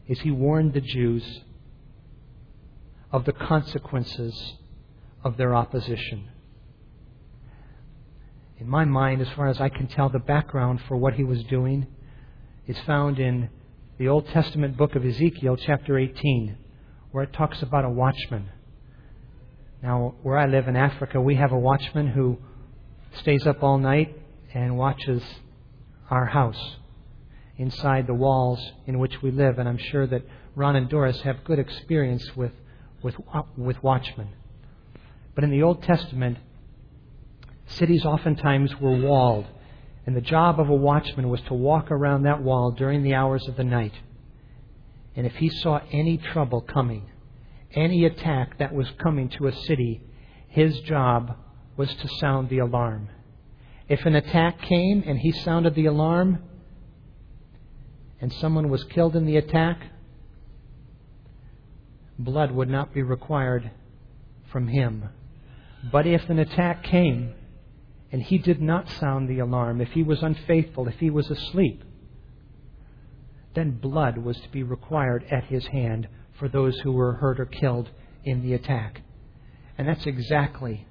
is 0.06 0.20
he 0.20 0.30
warned 0.30 0.74
the 0.74 0.80
Jews 0.80 1.24
of 3.12 3.24
the 3.24 3.32
consequences 3.32 4.54
of 5.22 5.36
their 5.36 5.54
opposition. 5.54 6.28
In 8.58 8.68
my 8.68 8.84
mind, 8.84 9.20
as 9.20 9.28
far 9.36 9.48
as 9.48 9.60
I 9.60 9.68
can 9.68 9.86
tell, 9.86 10.08
the 10.08 10.18
background 10.18 10.80
for 10.88 10.96
what 10.96 11.14
he 11.14 11.24
was 11.24 11.42
doing 11.44 11.86
is 12.66 12.78
found 12.86 13.18
in 13.18 13.50
the 13.98 14.08
Old 14.08 14.26
Testament 14.28 14.76
book 14.76 14.94
of 14.94 15.04
Ezekiel, 15.04 15.56
chapter 15.56 15.98
18, 15.98 16.56
where 17.10 17.24
it 17.24 17.32
talks 17.32 17.60
about 17.60 17.84
a 17.84 17.90
watchman. 17.90 18.48
Now, 19.82 20.14
where 20.22 20.38
I 20.38 20.46
live 20.46 20.68
in 20.68 20.76
Africa, 20.76 21.20
we 21.20 21.34
have 21.34 21.52
a 21.52 21.58
watchman 21.58 22.08
who 22.08 22.38
stays 23.20 23.46
up 23.46 23.62
all 23.62 23.78
night 23.78 24.16
and 24.54 24.78
watches 24.78 25.22
our 26.08 26.26
house 26.26 26.76
inside 27.58 28.06
the 28.06 28.14
walls 28.14 28.60
in 28.86 28.98
which 28.98 29.20
we 29.22 29.30
live. 29.30 29.58
And 29.58 29.68
I'm 29.68 29.78
sure 29.78 30.06
that 30.06 30.22
Ron 30.54 30.76
and 30.76 30.88
Doris 30.88 31.20
have 31.22 31.44
good 31.44 31.58
experience 31.58 32.36
with, 32.36 32.52
with, 33.02 33.16
with 33.56 33.82
watchmen. 33.82 34.28
But 35.34 35.44
in 35.44 35.50
the 35.50 35.62
Old 35.62 35.82
Testament, 35.82 36.38
cities 37.66 38.04
oftentimes 38.04 38.78
were 38.80 38.96
walled. 38.96 39.46
And 40.04 40.16
the 40.16 40.20
job 40.20 40.58
of 40.58 40.68
a 40.68 40.74
watchman 40.74 41.28
was 41.28 41.40
to 41.42 41.54
walk 41.54 41.90
around 41.90 42.24
that 42.24 42.42
wall 42.42 42.72
during 42.72 43.02
the 43.02 43.14
hours 43.14 43.46
of 43.48 43.56
the 43.56 43.64
night. 43.64 43.94
And 45.14 45.26
if 45.26 45.36
he 45.36 45.48
saw 45.48 45.80
any 45.92 46.16
trouble 46.16 46.60
coming, 46.60 47.08
any 47.74 48.04
attack 48.04 48.58
that 48.58 48.74
was 48.74 48.90
coming 49.02 49.28
to 49.30 49.46
a 49.46 49.52
city, 49.52 50.02
his 50.48 50.80
job 50.80 51.36
was 51.76 51.94
to 51.94 52.08
sound 52.18 52.48
the 52.48 52.58
alarm. 52.58 53.08
If 53.88 54.04
an 54.06 54.14
attack 54.14 54.60
came 54.62 55.04
and 55.06 55.18
he 55.18 55.32
sounded 55.32 55.74
the 55.74 55.86
alarm, 55.86 56.42
and 58.20 58.32
someone 58.32 58.68
was 58.68 58.84
killed 58.84 59.16
in 59.16 59.26
the 59.26 59.36
attack, 59.36 59.82
blood 62.18 62.50
would 62.52 62.68
not 62.68 62.92
be 62.94 63.02
required 63.02 63.70
from 64.50 64.68
him. 64.68 65.08
But 65.90 66.06
if 66.06 66.28
an 66.28 66.38
attack 66.38 66.84
came 66.84 67.34
and 68.10 68.22
he 68.22 68.38
did 68.38 68.60
not 68.60 68.88
sound 68.88 69.28
the 69.28 69.40
alarm, 69.40 69.80
if 69.80 69.88
he 69.92 70.02
was 70.02 70.22
unfaithful, 70.22 70.86
if 70.86 70.98
he 70.98 71.10
was 71.10 71.30
asleep, 71.30 71.82
then 73.54 73.72
blood 73.72 74.18
was 74.18 74.38
to 74.40 74.48
be 74.50 74.62
required 74.62 75.24
at 75.30 75.44
his 75.44 75.66
hand 75.66 76.08
for 76.38 76.48
those 76.48 76.78
who 76.80 76.92
were 76.92 77.14
hurt 77.14 77.40
or 77.40 77.46
killed 77.46 77.90
in 78.24 78.42
the 78.42 78.54
attack. 78.54 79.02
And 79.76 79.88
that's 79.88 80.06
exactly 80.06 80.86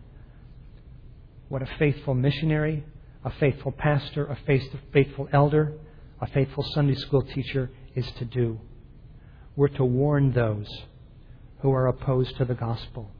what 1.50 1.62
a 1.62 1.70
faithful 1.78 2.14
missionary, 2.14 2.84
a 3.24 3.32
faithful 3.32 3.72
pastor, 3.72 4.26
a 4.26 4.38
faithful 4.92 5.28
elder, 5.32 5.74
a 6.20 6.28
faithful 6.28 6.64
Sunday 6.74 6.96
school 6.96 7.22
teacher 7.22 7.72
is 7.96 8.10
to 8.14 8.26
do. 8.26 8.60
We're 9.56 9.68
to 9.70 9.86
warn 9.86 10.34
those 10.34 10.68
who 11.62 11.72
are 11.72 11.88
opposed 11.88 12.38
to 12.38 12.46
the 12.46 12.54
gospel. 12.54 13.12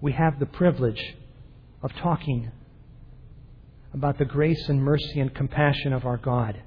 We 0.00 0.12
have 0.12 0.38
the 0.38 0.46
privilege 0.46 1.14
of 1.82 1.92
talking 1.94 2.50
about 3.94 4.18
the 4.18 4.24
grace 4.24 4.68
and 4.68 4.82
mercy 4.82 5.20
and 5.20 5.34
compassion 5.34 5.92
of 5.92 6.04
our 6.04 6.16
God 6.16 6.60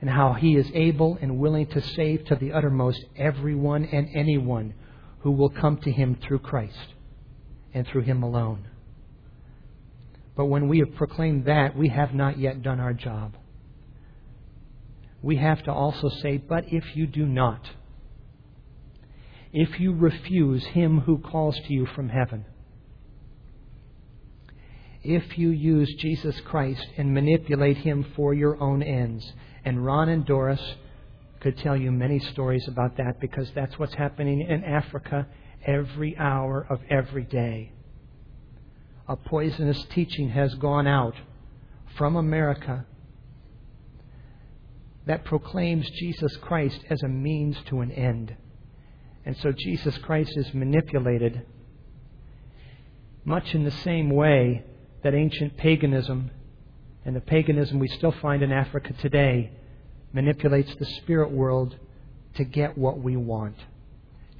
and 0.00 0.08
how 0.08 0.34
He 0.34 0.56
is 0.56 0.70
able 0.74 1.18
and 1.20 1.38
willing 1.38 1.66
to 1.68 1.80
save 1.80 2.24
to 2.26 2.36
the 2.36 2.52
uttermost 2.52 3.04
everyone 3.16 3.84
and 3.84 4.08
anyone 4.14 4.74
who 5.20 5.32
will 5.32 5.50
come 5.50 5.78
to 5.78 5.90
Him 5.90 6.18
through 6.22 6.40
Christ 6.40 6.94
and 7.74 7.86
through 7.86 8.02
Him 8.02 8.22
alone. 8.22 8.68
But 10.36 10.46
when 10.46 10.68
we 10.68 10.78
have 10.78 10.94
proclaimed 10.94 11.46
that, 11.46 11.76
we 11.76 11.88
have 11.88 12.14
not 12.14 12.38
yet 12.38 12.62
done 12.62 12.80
our 12.80 12.94
job 12.94 13.34
we 15.22 15.36
have 15.36 15.62
to 15.64 15.72
also 15.72 16.08
say, 16.22 16.38
But 16.38 16.72
if 16.72 16.84
you 16.96 17.06
do 17.06 17.26
not, 17.26 17.60
if 19.52 19.80
you 19.80 19.92
refuse 19.92 20.64
him 20.66 21.00
who 21.00 21.18
calls 21.18 21.56
to 21.66 21.72
you 21.72 21.86
from 21.86 22.08
heaven, 22.08 22.44
if 25.02 25.38
you 25.38 25.48
use 25.50 25.92
Jesus 25.98 26.38
Christ 26.42 26.86
and 26.96 27.14
manipulate 27.14 27.78
him 27.78 28.04
for 28.14 28.34
your 28.34 28.60
own 28.62 28.82
ends. 28.82 29.32
And 29.64 29.84
Ron 29.84 30.08
and 30.08 30.26
Doris 30.26 30.60
could 31.40 31.56
tell 31.58 31.76
you 31.76 31.90
many 31.90 32.18
stories 32.18 32.66
about 32.68 32.96
that 32.98 33.18
because 33.20 33.50
that's 33.54 33.78
what's 33.78 33.94
happening 33.94 34.42
in 34.42 34.62
Africa 34.62 35.26
every 35.66 36.16
hour 36.18 36.66
of 36.68 36.80
every 36.90 37.24
day. 37.24 37.72
A 39.08 39.16
poisonous 39.16 39.82
teaching 39.90 40.28
has 40.30 40.54
gone 40.56 40.86
out 40.86 41.14
from 41.96 42.16
America 42.16 42.86
that 45.06 45.24
proclaims 45.24 45.88
Jesus 45.98 46.36
Christ 46.36 46.84
as 46.90 47.02
a 47.02 47.08
means 47.08 47.56
to 47.66 47.80
an 47.80 47.90
end. 47.90 48.36
And 49.24 49.36
so 49.38 49.52
Jesus 49.52 49.96
Christ 49.98 50.32
is 50.36 50.52
manipulated 50.54 51.42
much 53.24 53.54
in 53.54 53.64
the 53.64 53.70
same 53.70 54.10
way 54.10 54.64
that 55.02 55.14
ancient 55.14 55.56
paganism 55.56 56.30
and 57.04 57.14
the 57.14 57.20
paganism 57.20 57.78
we 57.78 57.88
still 57.88 58.14
find 58.22 58.42
in 58.42 58.52
Africa 58.52 58.92
today 58.94 59.50
manipulates 60.12 60.74
the 60.76 60.84
spirit 60.84 61.30
world 61.30 61.76
to 62.34 62.44
get 62.44 62.76
what 62.76 62.98
we 62.98 63.16
want, 63.16 63.56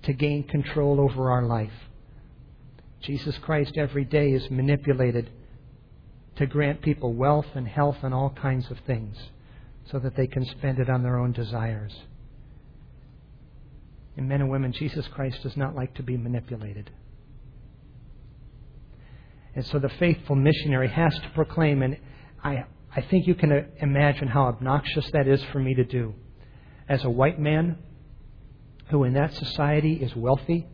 to 0.03 0.13
gain 0.13 0.43
control 0.45 1.01
over 1.01 1.31
our 1.31 1.43
life. 1.43 1.73
Jesus 3.01 3.37
Christ 3.39 3.77
every 3.77 4.05
day 4.05 4.31
is 4.31 4.51
manipulated 4.51 5.31
to 6.37 6.47
grant 6.47 6.83
people 6.83 7.13
wealth 7.13 7.47
and 7.55 7.67
health 7.67 7.99
and 8.03 8.15
all 8.15 8.31
kinds 8.31 8.71
of 8.71 8.79
things 8.87 9.17
so 9.91 9.99
that 9.99 10.17
they 10.17 10.27
can 10.27 10.45
spend 10.45 10.79
it 10.79 10.89
on 10.89 11.03
their 11.03 11.19
own 11.19 11.33
desires. 11.33 11.95
And 14.17 14.29
men 14.29 14.41
and 14.41 14.51
women, 14.51 14.73
Jesus 14.73 15.07
Christ 15.09 15.43
does 15.43 15.57
not 15.57 15.75
like 15.75 15.95
to 15.95 16.03
be 16.03 16.17
manipulated. 16.17 16.91
And 19.55 19.67
so 19.67 19.79
the 19.79 19.89
faithful 19.89 20.37
missionary 20.37 20.89
has 20.89 21.15
to 21.15 21.31
proclaim, 21.35 21.83
and 21.83 21.97
I, 22.43 22.65
I 22.95 23.01
think 23.03 23.27
you 23.27 23.35
can 23.35 23.67
imagine 23.81 24.29
how 24.29 24.45
obnoxious 24.45 25.11
that 25.13 25.27
is 25.27 25.43
for 25.53 25.59
me 25.59 25.75
to 25.75 25.85
do. 25.85 26.15
As 26.89 27.05
a 27.05 27.11
white 27.11 27.39
man 27.39 27.79
who 28.91 29.05
in 29.05 29.15
that 29.15 29.35
society 29.35 29.95
is 29.95 30.15
wealthy, 30.15 30.67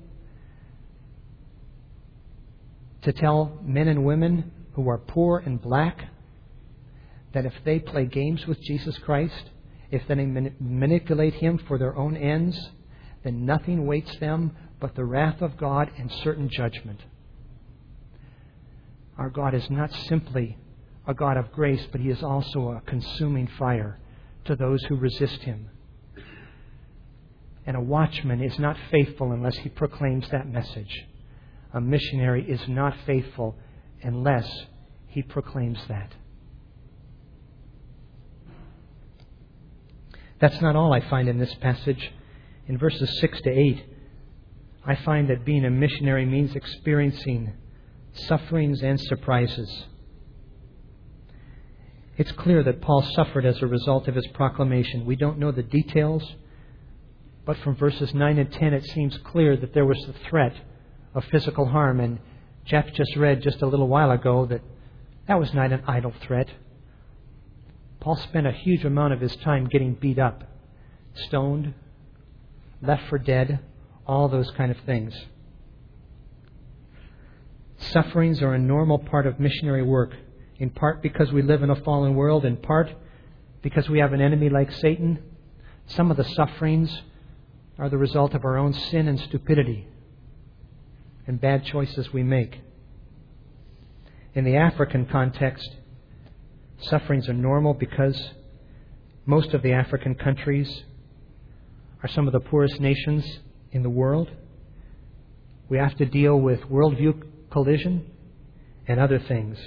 to 3.02 3.12
tell 3.12 3.58
men 3.62 3.86
and 3.88 4.04
women 4.04 4.50
who 4.72 4.88
are 4.88 4.98
poor 4.98 5.38
and 5.38 5.62
black 5.62 6.08
that 7.32 7.46
if 7.46 7.54
they 7.64 7.78
play 7.78 8.06
games 8.06 8.46
with 8.46 8.60
Jesus 8.62 8.98
Christ, 8.98 9.50
if 9.90 10.02
they 10.08 10.14
manipulate 10.14 11.34
Him 11.34 11.58
for 11.68 11.78
their 11.78 11.96
own 11.96 12.16
ends, 12.16 12.58
then 13.26 13.44
nothing 13.44 13.86
waits 13.86 14.16
them 14.20 14.56
but 14.78 14.94
the 14.94 15.04
wrath 15.04 15.42
of 15.42 15.56
God 15.56 15.90
and 15.98 16.10
certain 16.22 16.48
judgment. 16.48 17.00
Our 19.18 19.30
God 19.30 19.52
is 19.52 19.68
not 19.68 19.92
simply 20.08 20.56
a 21.08 21.14
God 21.14 21.36
of 21.36 21.50
grace, 21.50 21.84
but 21.90 22.00
He 22.00 22.08
is 22.08 22.22
also 22.22 22.68
a 22.70 22.82
consuming 22.86 23.48
fire 23.58 23.98
to 24.44 24.54
those 24.54 24.82
who 24.84 24.96
resist 24.96 25.40
Him. 25.42 25.70
And 27.66 27.76
a 27.76 27.80
watchman 27.80 28.42
is 28.42 28.56
not 28.60 28.76
faithful 28.92 29.32
unless 29.32 29.56
he 29.56 29.70
proclaims 29.70 30.28
that 30.30 30.48
message. 30.48 31.04
A 31.74 31.80
missionary 31.80 32.48
is 32.48 32.60
not 32.68 32.94
faithful 33.06 33.56
unless 34.02 34.48
he 35.08 35.22
proclaims 35.22 35.80
that. 35.88 36.12
That's 40.38 40.60
not 40.60 40.76
all 40.76 40.92
I 40.92 41.00
find 41.10 41.28
in 41.28 41.38
this 41.38 41.54
passage. 41.54 42.12
In 42.68 42.78
verses 42.78 43.18
6 43.20 43.40
to 43.42 43.50
8, 43.50 43.84
I 44.84 44.94
find 44.96 45.30
that 45.30 45.44
being 45.44 45.64
a 45.64 45.70
missionary 45.70 46.26
means 46.26 46.54
experiencing 46.54 47.52
sufferings 48.12 48.82
and 48.82 49.00
surprises. 49.00 49.84
It's 52.16 52.32
clear 52.32 52.62
that 52.62 52.80
Paul 52.80 53.02
suffered 53.02 53.44
as 53.44 53.60
a 53.60 53.66
result 53.66 54.08
of 54.08 54.14
his 54.14 54.26
proclamation. 54.28 55.04
We 55.04 55.16
don't 55.16 55.38
know 55.38 55.52
the 55.52 55.62
details, 55.62 56.24
but 57.44 57.58
from 57.58 57.76
verses 57.76 58.14
9 58.14 58.38
and 58.38 58.52
10, 58.52 58.74
it 58.74 58.84
seems 58.84 59.18
clear 59.18 59.56
that 59.56 59.74
there 59.74 59.84
was 59.84 60.02
the 60.06 60.14
threat 60.28 60.54
of 61.14 61.24
physical 61.26 61.66
harm. 61.66 62.00
And 62.00 62.18
Jeff 62.64 62.92
just 62.94 63.14
read 63.16 63.42
just 63.42 63.62
a 63.62 63.66
little 63.66 63.88
while 63.88 64.10
ago 64.10 64.46
that 64.46 64.62
that 65.28 65.38
was 65.38 65.52
not 65.52 65.72
an 65.72 65.82
idle 65.86 66.14
threat. 66.26 66.48
Paul 68.00 68.16
spent 68.16 68.46
a 68.46 68.52
huge 68.52 68.84
amount 68.84 69.12
of 69.12 69.20
his 69.20 69.36
time 69.36 69.66
getting 69.66 69.94
beat 69.94 70.18
up, 70.18 70.44
stoned, 71.14 71.74
left 72.86 73.08
for 73.08 73.18
dead, 73.18 73.60
all 74.06 74.28
those 74.28 74.50
kind 74.52 74.70
of 74.70 74.78
things. 74.86 75.14
Sufferings 77.78 78.40
are 78.42 78.54
a 78.54 78.58
normal 78.58 78.98
part 78.98 79.26
of 79.26 79.38
missionary 79.38 79.82
work, 79.82 80.14
in 80.58 80.70
part 80.70 81.02
because 81.02 81.32
we 81.32 81.42
live 81.42 81.62
in 81.62 81.70
a 81.70 81.76
fallen 81.82 82.14
world, 82.14 82.44
in 82.44 82.56
part 82.56 82.90
because 83.62 83.88
we 83.88 83.98
have 83.98 84.12
an 84.12 84.20
enemy 84.20 84.48
like 84.48 84.72
Satan. 84.72 85.18
Some 85.86 86.10
of 86.10 86.16
the 86.16 86.24
sufferings 86.24 87.02
are 87.78 87.88
the 87.88 87.98
result 87.98 88.34
of 88.34 88.44
our 88.44 88.56
own 88.56 88.72
sin 88.72 89.08
and 89.08 89.20
stupidity 89.20 89.86
and 91.26 91.40
bad 91.40 91.64
choices 91.64 92.12
we 92.12 92.22
make. 92.22 92.60
In 94.34 94.44
the 94.44 94.56
African 94.56 95.06
context, 95.06 95.68
sufferings 96.78 97.28
are 97.28 97.34
normal 97.34 97.74
because 97.74 98.30
most 99.24 99.54
of 99.54 99.62
the 99.62 99.72
African 99.72 100.14
countries 100.14 100.84
are 102.02 102.08
some 102.08 102.26
of 102.26 102.32
the 102.32 102.40
poorest 102.40 102.80
nations 102.80 103.40
in 103.72 103.82
the 103.82 103.90
world. 103.90 104.30
We 105.68 105.78
have 105.78 105.96
to 105.96 106.06
deal 106.06 106.36
with 106.38 106.60
worldview 106.62 107.22
collision, 107.56 108.04
and 108.86 109.00
other 109.00 109.18
things. 109.18 109.58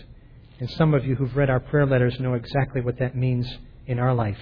And 0.59 0.69
some 0.69 0.93
of 0.93 1.05
you 1.05 1.15
who've 1.15 1.35
read 1.35 1.49
our 1.49 1.59
prayer 1.59 1.87
letters 1.87 2.19
know 2.19 2.35
exactly 2.35 2.81
what 2.81 2.99
that 2.99 3.15
means 3.15 3.47
in 3.87 3.97
our 3.97 4.13
life. 4.13 4.37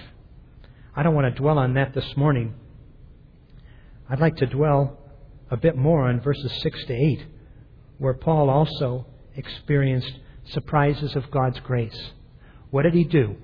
I 0.94 1.02
don't 1.02 1.14
want 1.14 1.34
to 1.34 1.40
dwell 1.40 1.58
on 1.58 1.74
that 1.74 1.94
this 1.94 2.16
morning. 2.16 2.54
I'd 4.10 4.20
like 4.20 4.36
to 4.36 4.46
dwell 4.46 4.98
a 5.50 5.56
bit 5.56 5.76
more 5.76 6.08
on 6.08 6.20
verses 6.20 6.52
6 6.60 6.84
to 6.86 6.92
8, 6.92 7.26
where 7.98 8.14
Paul 8.14 8.50
also 8.50 9.06
experienced 9.34 10.12
surprises 10.52 11.16
of 11.16 11.30
God's 11.30 11.60
grace. 11.60 12.10
What 12.70 12.82
did 12.82 12.94
he 12.94 13.04
do? 13.04 13.36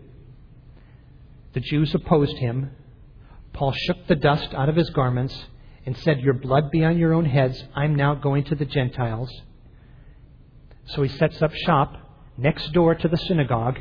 The 1.55 1.61
Jews 1.61 1.95
opposed 1.95 2.37
him. 2.37 2.73
Paul 3.55 3.73
shook 3.73 4.07
the 4.07 4.17
dust 4.17 4.53
out 4.53 4.69
of 4.69 4.77
his 4.77 4.91
garments 4.91 5.35
and 5.87 5.97
said, 5.99 6.21
Your 6.21 6.35
blood 6.35 6.71
be 6.71 6.85
on 6.85 6.99
your 6.99 7.15
own 7.15 7.25
heads. 7.25 7.63
I'm 7.75 7.95
now 7.95 8.15
going 8.15 8.45
to 8.45 8.55
the 8.55 8.65
Gentiles. 8.65 9.31
So 10.87 11.03
he 11.03 11.09
sets 11.09 11.41
up 11.41 11.53
shop 11.55 11.97
next 12.37 12.73
door 12.73 12.95
to 12.95 13.09
the 13.09 13.17
synagogue. 13.17 13.79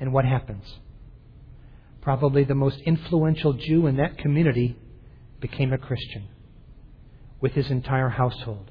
And 0.00 0.12
what 0.12 0.24
happens? 0.24 0.64
Probably 2.02 2.44
the 2.44 2.54
most 2.54 2.80
influential 2.80 3.52
Jew 3.52 3.86
in 3.86 3.96
that 3.96 4.18
community 4.18 4.76
became 5.40 5.72
a 5.72 5.78
Christian 5.78 6.28
with 7.40 7.52
his 7.52 7.70
entire 7.70 8.08
household. 8.08 8.70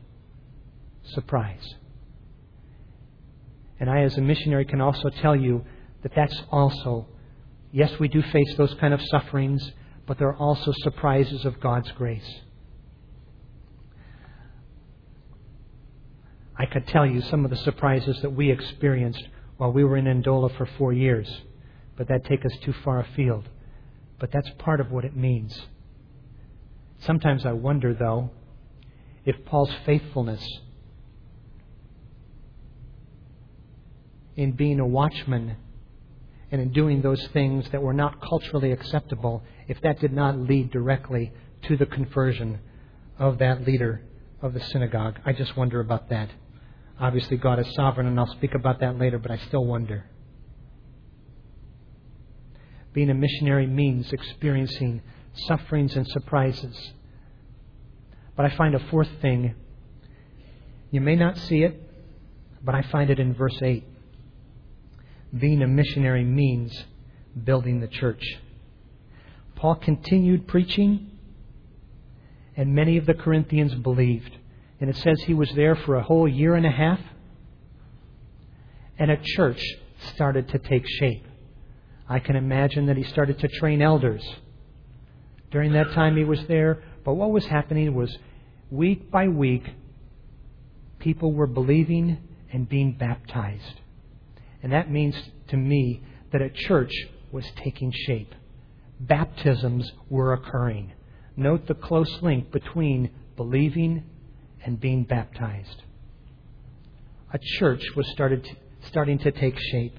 Surprise. 1.03 1.75
And 3.79 3.89
I, 3.89 4.01
as 4.01 4.17
a 4.17 4.21
missionary, 4.21 4.65
can 4.65 4.81
also 4.81 5.09
tell 5.09 5.35
you 5.35 5.63
that 6.03 6.11
that's 6.15 6.41
also, 6.51 7.07
yes, 7.71 7.91
we 7.99 8.07
do 8.07 8.21
face 8.21 8.55
those 8.57 8.73
kind 8.75 8.93
of 8.93 9.01
sufferings, 9.01 9.71
but 10.05 10.17
there 10.17 10.29
are 10.29 10.35
also 10.35 10.71
surprises 10.83 11.45
of 11.45 11.59
God's 11.59 11.91
grace. 11.91 12.41
I 16.57 16.65
could 16.65 16.87
tell 16.87 17.05
you 17.05 17.21
some 17.21 17.45
of 17.45 17.51
the 17.51 17.57
surprises 17.57 18.19
that 18.21 18.31
we 18.31 18.49
experienced 18.51 19.27
while 19.57 19.71
we 19.71 19.83
were 19.83 19.97
in 19.97 20.05
Ndola 20.05 20.57
for 20.57 20.67
four 20.77 20.91
years, 20.91 21.41
but 21.95 22.07
that 22.07 22.25
take 22.25 22.45
us 22.45 22.53
too 22.63 22.73
far 22.83 22.99
afield. 22.99 23.47
But 24.19 24.31
that's 24.31 24.49
part 24.57 24.79
of 24.79 24.91
what 24.91 25.05
it 25.05 25.15
means. 25.15 25.67
Sometimes 26.99 27.45
I 27.45 27.51
wonder, 27.51 27.93
though, 27.93 28.31
if 29.25 29.45
Paul's 29.45 29.71
faithfulness 29.85 30.43
in 34.35 34.53
being 34.53 34.79
a 34.79 34.85
watchman 34.85 35.57
and 36.51 36.61
in 36.61 36.71
doing 36.71 37.01
those 37.01 37.25
things 37.27 37.69
that 37.71 37.81
were 37.81 37.93
not 37.93 38.21
culturally 38.21 38.71
acceptable, 38.71 39.43
if 39.67 39.79
that 39.81 39.99
did 39.99 40.13
not 40.13 40.37
lead 40.37 40.71
directly 40.71 41.31
to 41.63 41.75
the 41.75 41.85
conversion 41.85 42.59
of 43.19 43.39
that 43.39 43.65
leader 43.65 44.01
of 44.41 44.53
the 44.53 44.61
synagogue. 44.61 45.19
I 45.25 45.33
just 45.33 45.57
wonder 45.57 45.79
about 45.79 46.09
that. 46.09 46.29
Obviously, 46.99 47.37
God 47.37 47.59
is 47.59 47.73
sovereign, 47.75 48.07
and 48.07 48.19
I'll 48.19 48.31
speak 48.33 48.55
about 48.55 48.79
that 48.79 48.97
later, 48.97 49.19
but 49.19 49.31
I 49.31 49.37
still 49.37 49.65
wonder. 49.65 50.05
Being 52.93 53.09
a 53.09 53.13
missionary 53.13 53.67
means 53.67 54.11
experiencing 54.11 55.01
sufferings 55.47 55.95
and 55.95 56.07
surprises. 56.07 56.75
But 58.35 58.45
I 58.45 58.55
find 58.55 58.73
a 58.73 58.79
fourth 58.89 59.09
thing. 59.21 59.53
You 60.89 61.01
may 61.01 61.15
not 61.15 61.37
see 61.37 61.63
it, 61.63 61.79
but 62.63 62.73
I 62.73 62.81
find 62.83 63.09
it 63.09 63.19
in 63.19 63.33
verse 63.33 63.59
8. 63.61 63.85
Being 65.35 65.61
a 65.61 65.67
missionary 65.67 66.23
means 66.23 66.85
building 67.43 67.79
the 67.79 67.87
church. 67.87 68.23
Paul 69.55 69.75
continued 69.75 70.47
preaching, 70.47 71.11
and 72.55 72.73
many 72.73 72.97
of 72.97 73.05
the 73.05 73.13
Corinthians 73.13 73.73
believed. 73.75 74.37
And 74.79 74.89
it 74.89 74.95
says 74.97 75.21
he 75.21 75.33
was 75.33 75.51
there 75.55 75.75
for 75.75 75.95
a 75.95 76.03
whole 76.03 76.27
year 76.27 76.55
and 76.55 76.65
a 76.65 76.71
half, 76.71 76.99
and 78.99 79.11
a 79.11 79.17
church 79.17 79.61
started 80.13 80.47
to 80.49 80.59
take 80.59 80.87
shape. 80.87 81.25
I 82.07 82.19
can 82.19 82.35
imagine 82.35 82.85
that 82.85 82.97
he 82.97 83.03
started 83.03 83.39
to 83.39 83.47
train 83.47 83.81
elders. 83.81 84.23
During 85.51 85.73
that 85.73 85.91
time 85.93 86.15
he 86.15 86.23
was 86.23 86.45
there, 86.47 86.83
but 87.03 87.13
what 87.13 87.31
was 87.31 87.45
happening 87.45 87.93
was 87.93 88.15
week 88.69 89.09
by 89.11 89.27
week, 89.27 89.63
people 90.99 91.33
were 91.33 91.47
believing 91.47 92.17
and 92.51 92.67
being 92.67 92.93
baptized. 92.93 93.81
And 94.63 94.71
that 94.71 94.91
means 94.91 95.15
to 95.49 95.57
me 95.57 96.03
that 96.31 96.41
a 96.41 96.49
church 96.49 96.91
was 97.31 97.45
taking 97.63 97.91
shape. 97.91 98.33
Baptisms 98.99 99.91
were 100.09 100.33
occurring. 100.33 100.93
Note 101.35 101.67
the 101.67 101.75
close 101.75 102.21
link 102.21 102.51
between 102.51 103.11
believing 103.35 104.03
and 104.65 104.79
being 104.79 105.03
baptized. 105.03 105.83
A 107.31 107.39
church 107.59 107.83
was 107.95 108.09
started, 108.11 108.47
starting 108.87 109.19
to 109.19 109.31
take 109.31 109.57
shape. 109.71 109.97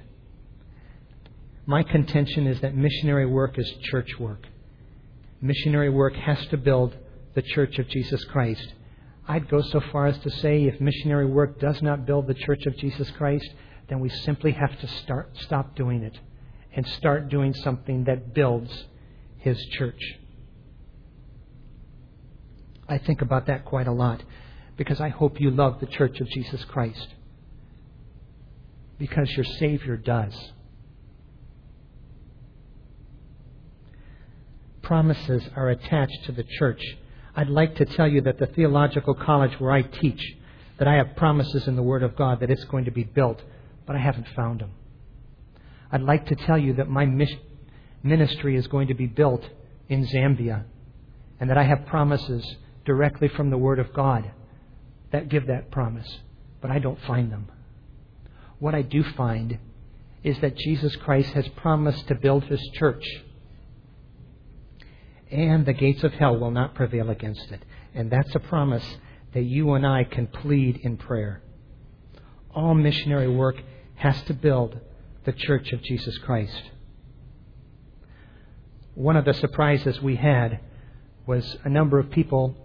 My 1.66 1.82
contention 1.82 2.46
is 2.46 2.60
that 2.62 2.74
missionary 2.74 3.26
work 3.26 3.58
is 3.58 3.70
church 3.82 4.18
work. 4.18 4.46
Missionary 5.40 5.90
work 5.90 6.14
has 6.14 6.44
to 6.46 6.56
build 6.56 6.96
the 7.34 7.42
church 7.42 7.78
of 7.78 7.88
Jesus 7.88 8.24
Christ. 8.24 8.74
I'd 9.28 9.48
go 9.48 9.60
so 9.60 9.80
far 9.92 10.06
as 10.06 10.18
to 10.20 10.30
say 10.30 10.64
if 10.64 10.80
missionary 10.80 11.26
work 11.26 11.60
does 11.60 11.80
not 11.82 12.06
build 12.06 12.26
the 12.26 12.34
church 12.34 12.64
of 12.66 12.76
Jesus 12.78 13.10
Christ, 13.12 13.48
then 13.88 14.00
we 14.00 14.08
simply 14.08 14.52
have 14.52 14.78
to 14.80 14.86
start, 14.86 15.30
stop 15.40 15.74
doing 15.74 16.02
it 16.02 16.18
and 16.74 16.86
start 16.86 17.28
doing 17.28 17.54
something 17.54 18.04
that 18.04 18.34
builds 18.34 18.84
his 19.38 19.58
church. 19.72 20.00
I 22.88 22.98
think 22.98 23.20
about 23.20 23.46
that 23.46 23.64
quite 23.64 23.86
a 23.86 23.92
lot 23.92 24.22
because 24.76 25.00
I 25.00 25.08
hope 25.08 25.40
you 25.40 25.50
love 25.50 25.80
the 25.80 25.86
church 25.86 26.20
of 26.20 26.28
Jesus 26.28 26.64
Christ. 26.64 27.08
Because 28.98 29.30
your 29.32 29.44
Savior 29.44 29.96
does. 29.96 30.34
Promises 34.82 35.42
are 35.54 35.68
attached 35.70 36.24
to 36.26 36.32
the 36.32 36.44
church. 36.44 36.82
I'd 37.36 37.48
like 37.48 37.76
to 37.76 37.84
tell 37.84 38.08
you 38.08 38.22
that 38.22 38.38
the 38.38 38.46
theological 38.46 39.14
college 39.14 39.52
where 39.60 39.70
I 39.70 39.82
teach, 39.82 40.20
that 40.78 40.88
I 40.88 40.94
have 40.94 41.16
promises 41.16 41.68
in 41.68 41.76
the 41.76 41.82
Word 41.82 42.02
of 42.02 42.16
God 42.16 42.40
that 42.40 42.50
it's 42.50 42.64
going 42.64 42.86
to 42.86 42.90
be 42.90 43.04
built, 43.04 43.42
but 43.88 43.96
I 43.96 44.00
haven't 44.00 44.28
found 44.36 44.60
them. 44.60 44.70
I'd 45.90 46.02
like 46.02 46.26
to 46.26 46.36
tell 46.36 46.58
you 46.58 46.74
that 46.74 46.88
my 46.88 47.06
ministry 48.02 48.54
is 48.54 48.66
going 48.66 48.88
to 48.88 48.94
be 48.94 49.06
built 49.06 49.44
in 49.88 50.06
Zambia 50.06 50.64
and 51.40 51.48
that 51.48 51.56
I 51.56 51.64
have 51.64 51.86
promises 51.86 52.44
directly 52.84 53.28
from 53.28 53.48
the 53.48 53.56
Word 53.56 53.78
of 53.78 53.94
God 53.94 54.30
that 55.10 55.30
give 55.30 55.46
that 55.46 55.70
promise, 55.70 56.18
but 56.60 56.70
I 56.70 56.78
don't 56.78 57.00
find 57.06 57.32
them. 57.32 57.50
What 58.58 58.74
I 58.74 58.82
do 58.82 59.02
find 59.16 59.58
is 60.22 60.38
that 60.40 60.56
Jesus 60.58 60.94
Christ 60.96 61.32
has 61.32 61.48
promised 61.56 62.08
to 62.08 62.14
build 62.14 62.44
His 62.44 62.60
church, 62.74 63.04
and 65.30 65.64
the 65.64 65.72
gates 65.72 66.04
of 66.04 66.12
hell 66.12 66.36
will 66.36 66.50
not 66.50 66.74
prevail 66.74 67.08
against 67.08 67.50
it. 67.52 67.64
And 67.94 68.10
that's 68.10 68.34
a 68.34 68.40
promise 68.40 68.84
that 69.32 69.44
you 69.44 69.72
and 69.72 69.86
I 69.86 70.04
can 70.04 70.26
plead 70.26 70.80
in 70.82 70.98
prayer. 70.98 71.40
All 72.54 72.74
missionary 72.74 73.28
work 73.28 73.56
has 73.98 74.20
to 74.22 74.34
build 74.34 74.80
the 75.24 75.32
church 75.32 75.72
of 75.72 75.82
Jesus 75.82 76.16
Christ. 76.18 76.62
One 78.94 79.16
of 79.16 79.24
the 79.24 79.34
surprises 79.34 80.00
we 80.00 80.16
had 80.16 80.60
was 81.26 81.56
a 81.64 81.68
number 81.68 81.98
of 81.98 82.10
people 82.10 82.56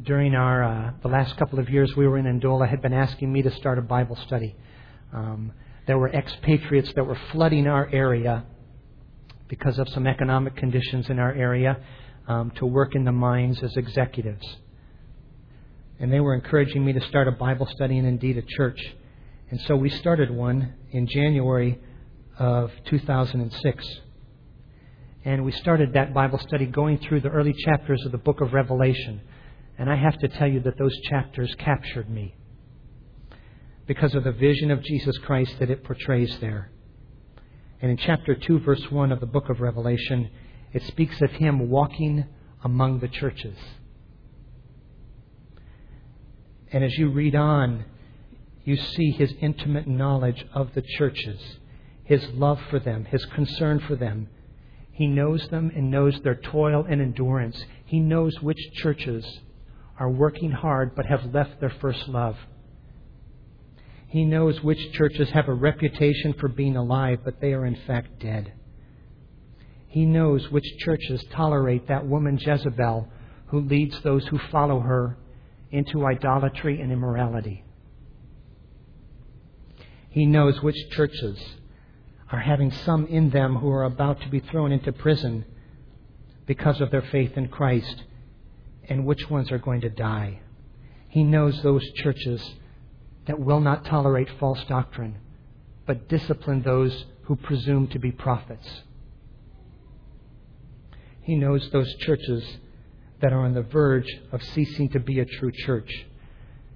during 0.00 0.34
our 0.34 0.62
uh, 0.62 0.92
the 1.02 1.08
last 1.08 1.36
couple 1.36 1.58
of 1.58 1.68
years 1.68 1.94
we 1.96 2.06
were 2.06 2.18
in 2.18 2.40
Ndola 2.40 2.68
had 2.68 2.80
been 2.80 2.92
asking 2.92 3.32
me 3.32 3.42
to 3.42 3.50
start 3.56 3.78
a 3.78 3.82
Bible 3.82 4.16
study. 4.26 4.54
Um, 5.12 5.52
there 5.86 5.98
were 5.98 6.08
expatriates 6.08 6.92
that 6.94 7.04
were 7.04 7.18
flooding 7.32 7.66
our 7.66 7.88
area 7.92 8.44
because 9.48 9.78
of 9.78 9.88
some 9.90 10.06
economic 10.06 10.56
conditions 10.56 11.10
in 11.10 11.18
our 11.18 11.32
area 11.32 11.78
um, 12.26 12.50
to 12.56 12.66
work 12.66 12.94
in 12.94 13.04
the 13.04 13.12
mines 13.12 13.62
as 13.62 13.76
executives. 13.76 14.46
And 15.98 16.12
they 16.12 16.20
were 16.20 16.34
encouraging 16.34 16.84
me 16.84 16.92
to 16.94 17.00
start 17.08 17.28
a 17.28 17.32
Bible 17.32 17.66
study 17.66 17.98
and 17.98 18.06
indeed 18.06 18.38
a 18.38 18.42
church. 18.42 18.80
And 19.52 19.60
so 19.68 19.76
we 19.76 19.90
started 19.90 20.30
one 20.30 20.72
in 20.92 21.06
January 21.06 21.78
of 22.38 22.70
2006. 22.86 23.86
And 25.26 25.44
we 25.44 25.52
started 25.52 25.92
that 25.92 26.14
Bible 26.14 26.38
study 26.38 26.64
going 26.64 26.96
through 26.96 27.20
the 27.20 27.28
early 27.28 27.52
chapters 27.52 28.02
of 28.06 28.12
the 28.12 28.18
book 28.18 28.40
of 28.40 28.54
Revelation. 28.54 29.20
And 29.76 29.90
I 29.90 29.96
have 29.96 30.18
to 30.20 30.28
tell 30.28 30.48
you 30.48 30.60
that 30.60 30.78
those 30.78 30.98
chapters 31.02 31.54
captured 31.58 32.08
me 32.08 32.34
because 33.86 34.14
of 34.14 34.24
the 34.24 34.32
vision 34.32 34.70
of 34.70 34.82
Jesus 34.82 35.18
Christ 35.18 35.54
that 35.58 35.68
it 35.68 35.84
portrays 35.84 36.34
there. 36.40 36.72
And 37.82 37.90
in 37.90 37.98
chapter 37.98 38.34
2, 38.34 38.60
verse 38.60 38.90
1 38.90 39.12
of 39.12 39.20
the 39.20 39.26
book 39.26 39.50
of 39.50 39.60
Revelation, 39.60 40.30
it 40.72 40.82
speaks 40.84 41.20
of 41.20 41.30
him 41.32 41.68
walking 41.68 42.24
among 42.64 43.00
the 43.00 43.08
churches. 43.08 43.58
And 46.72 46.82
as 46.82 46.96
you 46.96 47.10
read 47.10 47.36
on, 47.36 47.84
you 48.64 48.76
see 48.76 49.10
his 49.10 49.32
intimate 49.40 49.86
knowledge 49.86 50.46
of 50.54 50.74
the 50.74 50.82
churches, 50.82 51.40
his 52.04 52.24
love 52.34 52.60
for 52.70 52.78
them, 52.78 53.04
his 53.06 53.24
concern 53.26 53.80
for 53.80 53.96
them. 53.96 54.28
He 54.92 55.06
knows 55.06 55.48
them 55.48 55.72
and 55.74 55.90
knows 55.90 56.20
their 56.22 56.36
toil 56.36 56.84
and 56.88 57.00
endurance. 57.00 57.64
He 57.84 57.98
knows 57.98 58.40
which 58.40 58.58
churches 58.74 59.24
are 59.98 60.10
working 60.10 60.50
hard 60.50 60.94
but 60.94 61.06
have 61.06 61.34
left 61.34 61.60
their 61.60 61.74
first 61.80 62.08
love. 62.08 62.36
He 64.08 64.24
knows 64.24 64.62
which 64.62 64.92
churches 64.92 65.30
have 65.30 65.48
a 65.48 65.54
reputation 65.54 66.34
for 66.34 66.48
being 66.48 66.76
alive, 66.76 67.20
but 67.24 67.40
they 67.40 67.54
are 67.54 67.64
in 67.64 67.76
fact 67.86 68.20
dead. 68.20 68.52
He 69.88 70.04
knows 70.04 70.50
which 70.50 70.64
churches 70.78 71.24
tolerate 71.32 71.88
that 71.88 72.06
woman 72.06 72.38
Jezebel 72.38 73.08
who 73.46 73.60
leads 73.60 74.00
those 74.02 74.26
who 74.26 74.38
follow 74.50 74.80
her 74.80 75.18
into 75.70 76.06
idolatry 76.06 76.80
and 76.80 76.92
immorality. 76.92 77.64
He 80.12 80.26
knows 80.26 80.62
which 80.62 80.90
churches 80.90 81.42
are 82.30 82.40
having 82.40 82.70
some 82.70 83.06
in 83.06 83.30
them 83.30 83.56
who 83.56 83.70
are 83.70 83.84
about 83.84 84.20
to 84.20 84.28
be 84.28 84.40
thrown 84.40 84.70
into 84.70 84.92
prison 84.92 85.46
because 86.46 86.82
of 86.82 86.90
their 86.90 87.02
faith 87.02 87.36
in 87.38 87.48
Christ 87.48 88.04
and 88.90 89.06
which 89.06 89.30
ones 89.30 89.50
are 89.50 89.58
going 89.58 89.80
to 89.80 89.88
die. 89.88 90.40
He 91.08 91.24
knows 91.24 91.62
those 91.62 91.90
churches 91.92 92.56
that 93.26 93.40
will 93.40 93.60
not 93.60 93.86
tolerate 93.86 94.28
false 94.38 94.62
doctrine, 94.64 95.16
but 95.86 96.10
discipline 96.10 96.60
those 96.60 97.06
who 97.22 97.36
presume 97.36 97.88
to 97.88 97.98
be 97.98 98.12
prophets. 98.12 98.82
He 101.22 101.36
knows 101.36 101.70
those 101.70 101.94
churches 102.00 102.58
that 103.22 103.32
are 103.32 103.46
on 103.46 103.54
the 103.54 103.62
verge 103.62 104.08
of 104.30 104.42
ceasing 104.42 104.90
to 104.90 105.00
be 105.00 105.20
a 105.20 105.24
true 105.24 105.52
church. 105.52 105.90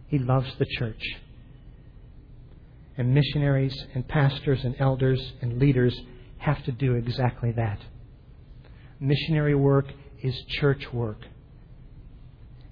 He 0.07 0.18
loves 0.18 0.55
the 0.59 0.66
church. 0.79 1.03
And 2.96 3.14
missionaries 3.14 3.76
and 3.94 4.06
pastors 4.09 4.64
and 4.64 4.74
elders 4.78 5.20
and 5.42 5.59
leaders 5.59 5.98
have 6.38 6.64
to 6.64 6.72
do 6.72 6.94
exactly 6.94 7.52
that. 7.52 7.78
Missionary 8.98 9.54
work 9.54 9.87
is 10.22 10.35
church 10.61 10.92
work 10.92 11.18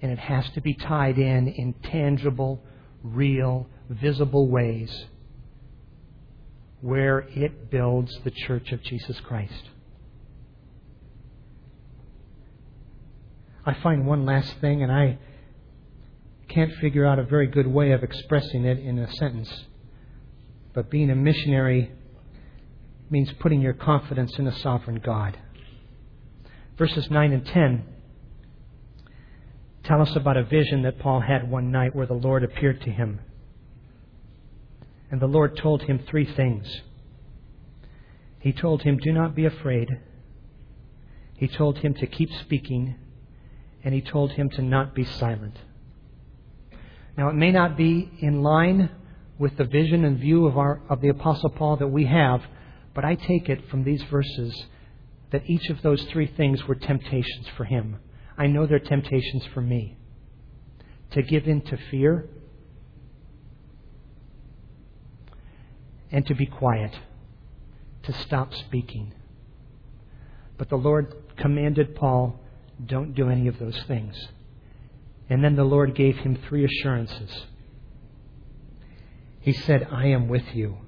and 0.05 0.13
it 0.13 0.19
has 0.19 0.45
to 0.51 0.61
be 0.61 0.75
tied 0.75 1.17
in 1.19 1.49
in 1.49 1.73
tangible, 1.91 2.63
real, 3.03 3.67
visible 3.89 4.49
ways 4.49 5.07
where 6.83 7.21
it 7.31 7.71
builds 7.71 8.15
the 8.23 8.31
church 8.31 8.71
of 8.73 8.83
Jesus 8.83 9.19
Christ. 9.21 9.71
I 13.65 13.73
find 13.83 14.07
one 14.07 14.27
last 14.27 14.55
thing, 14.61 14.83
and 14.83 14.93
I 14.93 15.17
can't 16.49 16.75
figure 16.83 17.07
out 17.07 17.19
a 17.19 17.23
very 17.23 17.47
good 17.47 17.67
way 17.67 17.93
of 17.93 18.03
expressing 18.03 18.67
it 18.67 18.79
in 18.79 18.99
a 18.99 19.11
sentence. 19.13 19.65
But 20.75 20.91
being 20.91 21.11
a 21.11 21.15
missionary 21.15 21.93
means 23.09 23.31
putting 23.39 23.61
your 23.61 23.75
confidence 23.75 24.33
in 24.39 24.47
a 24.47 24.59
sovereign 24.59 25.01
God. 25.03 25.39
Verses 26.77 27.09
9 27.11 27.33
and 27.33 27.47
10 27.47 27.85
tell 29.85 30.01
us 30.01 30.17
about 30.17 30.37
a 30.37 30.45
vision 30.45 30.83
that 30.83 30.99
Paul 30.99 31.21
had 31.21 31.51
one 31.51 31.71
night 31.71 31.95
where 31.95 32.07
the 32.07 32.15
Lord 32.15 32.43
appeared 32.43 32.81
to 32.83 32.91
him. 32.91 33.21
And 35.11 35.21
the 35.21 35.27
Lord 35.27 35.57
told 35.57 35.83
him 35.83 36.01
three 36.09 36.25
things. 36.25 36.81
He 38.41 38.53
told 38.53 38.83
him, 38.83 38.97
Do 38.97 39.13
not 39.13 39.35
be 39.35 39.45
afraid. 39.45 39.89
He 41.37 41.49
told 41.49 41.79
him 41.79 41.95
to 41.95 42.07
keep 42.07 42.31
speaking. 42.41 42.97
And 43.85 43.95
he 43.95 44.01
told 44.01 44.33
him 44.33 44.49
to 44.51 44.63
not 44.63 44.95
be 44.95 45.05
silent. 45.05 45.59
Now, 47.17 47.29
it 47.29 47.35
may 47.35 47.53
not 47.53 47.77
be 47.77 48.11
in 48.21 48.43
line 48.43 48.91
with 49.39 49.57
the 49.57 49.65
vision 49.65 50.05
and 50.05 50.19
view 50.19 50.47
of, 50.47 50.57
our, 50.57 50.81
of 50.89 51.01
the 51.01 51.09
Apostle 51.09 51.51
Paul 51.51 51.77
that 51.79 51.89
we 51.89 52.07
have, 52.07 52.43
but 52.95 53.05
I 53.05 53.15
take 53.15 53.49
it 53.49 53.69
from 53.69 53.85
these 53.85 54.03
verses 54.05 54.67
that 55.33 55.49
each 55.49 55.69
of 55.69 55.83
those 55.83 56.03
three 56.05 56.27
things 56.27 56.67
were 56.69 56.77
temptations 56.77 57.49
for 57.57 57.65
him. 57.65 57.97
I 58.39 58.47
know 58.47 58.67
they're 58.67 58.79
temptations 58.79 59.45
for 59.53 59.61
me. 59.61 59.97
To 61.13 61.23
give 61.23 61.47
in 61.47 61.61
to 61.63 61.77
fear 61.91 62.29
and 66.11 66.25
to 66.27 66.35
be 66.35 66.47
quiet, 66.47 66.93
to 68.05 68.13
stop 68.13 68.55
speaking. 68.55 69.13
But 70.57 70.69
the 70.69 70.77
Lord 70.77 71.15
commanded 71.37 71.97
Paul, 71.97 72.39
don't 72.85 73.15
do 73.15 73.29
any 73.29 73.49
of 73.49 73.59
those 73.59 73.81
things. 73.89 74.17
And 75.29 75.43
then 75.43 75.57
the 75.57 75.65
Lord 75.65 75.95
gave 75.95 76.17
him 76.19 76.39
three 76.49 76.65
assurances. 76.65 77.47
He 79.45 79.53
said, 79.53 79.87
I 79.93 80.07
am 80.07 80.29
with 80.29 80.55
you. 80.55 80.79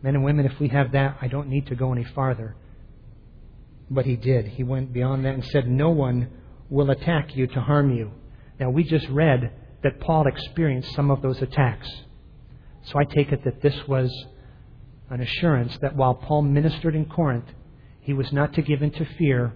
Men 0.00 0.14
and 0.14 0.22
women, 0.22 0.46
if 0.46 0.60
we 0.60 0.68
have 0.68 0.92
that, 0.92 1.18
I 1.20 1.26
don't 1.26 1.48
need 1.48 1.66
to 1.66 1.74
go 1.74 1.92
any 1.92 2.04
farther. 2.04 2.54
But 3.90 4.06
he 4.06 4.14
did. 4.14 4.46
He 4.46 4.62
went 4.62 4.92
beyond 4.92 5.24
that 5.24 5.34
and 5.34 5.44
said, 5.44 5.68
No 5.68 5.90
one 5.90 6.30
will 6.68 6.88
attack 6.92 7.34
you 7.34 7.48
to 7.48 7.60
harm 7.60 7.92
you. 7.92 8.12
Now, 8.60 8.70
we 8.70 8.84
just 8.84 9.08
read 9.08 9.50
that 9.82 9.98
Paul 9.98 10.28
experienced 10.28 10.94
some 10.94 11.10
of 11.10 11.20
those 11.20 11.42
attacks. 11.42 11.90
So 12.82 12.96
I 12.96 13.12
take 13.12 13.32
it 13.32 13.42
that 13.42 13.60
this 13.60 13.74
was 13.88 14.08
an 15.10 15.20
assurance 15.20 15.76
that 15.82 15.96
while 15.96 16.14
Paul 16.14 16.42
ministered 16.42 16.94
in 16.94 17.06
Corinth, 17.06 17.46
he 18.02 18.12
was 18.12 18.32
not 18.32 18.54
to 18.54 18.62
give 18.62 18.82
in 18.82 18.92
to 18.92 19.04
fear 19.18 19.52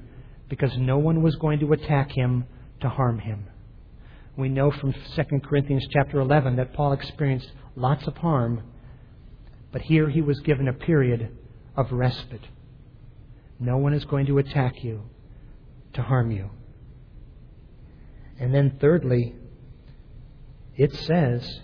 because 0.48 0.76
no 0.76 0.98
one 0.98 1.22
was 1.22 1.36
going 1.36 1.60
to 1.60 1.72
attack 1.72 2.10
him 2.10 2.46
to 2.80 2.88
harm 2.88 3.20
him. 3.20 3.46
We 4.36 4.48
know 4.48 4.72
from 4.72 4.92
2 4.92 5.22
Corinthians 5.44 5.86
chapter 5.90 6.18
11 6.18 6.56
that 6.56 6.72
Paul 6.72 6.92
experienced 6.92 7.52
lots 7.76 8.06
of 8.06 8.16
harm, 8.16 8.62
but 9.70 9.82
here 9.82 10.08
he 10.08 10.22
was 10.22 10.40
given 10.40 10.66
a 10.66 10.72
period 10.72 11.30
of 11.76 11.92
respite. 11.92 12.46
No 13.60 13.76
one 13.76 13.94
is 13.94 14.04
going 14.04 14.26
to 14.26 14.38
attack 14.38 14.82
you 14.82 15.02
to 15.92 16.02
harm 16.02 16.32
you. 16.32 16.50
And 18.40 18.52
then, 18.52 18.78
thirdly, 18.80 19.36
it 20.76 20.92
says, 20.92 21.60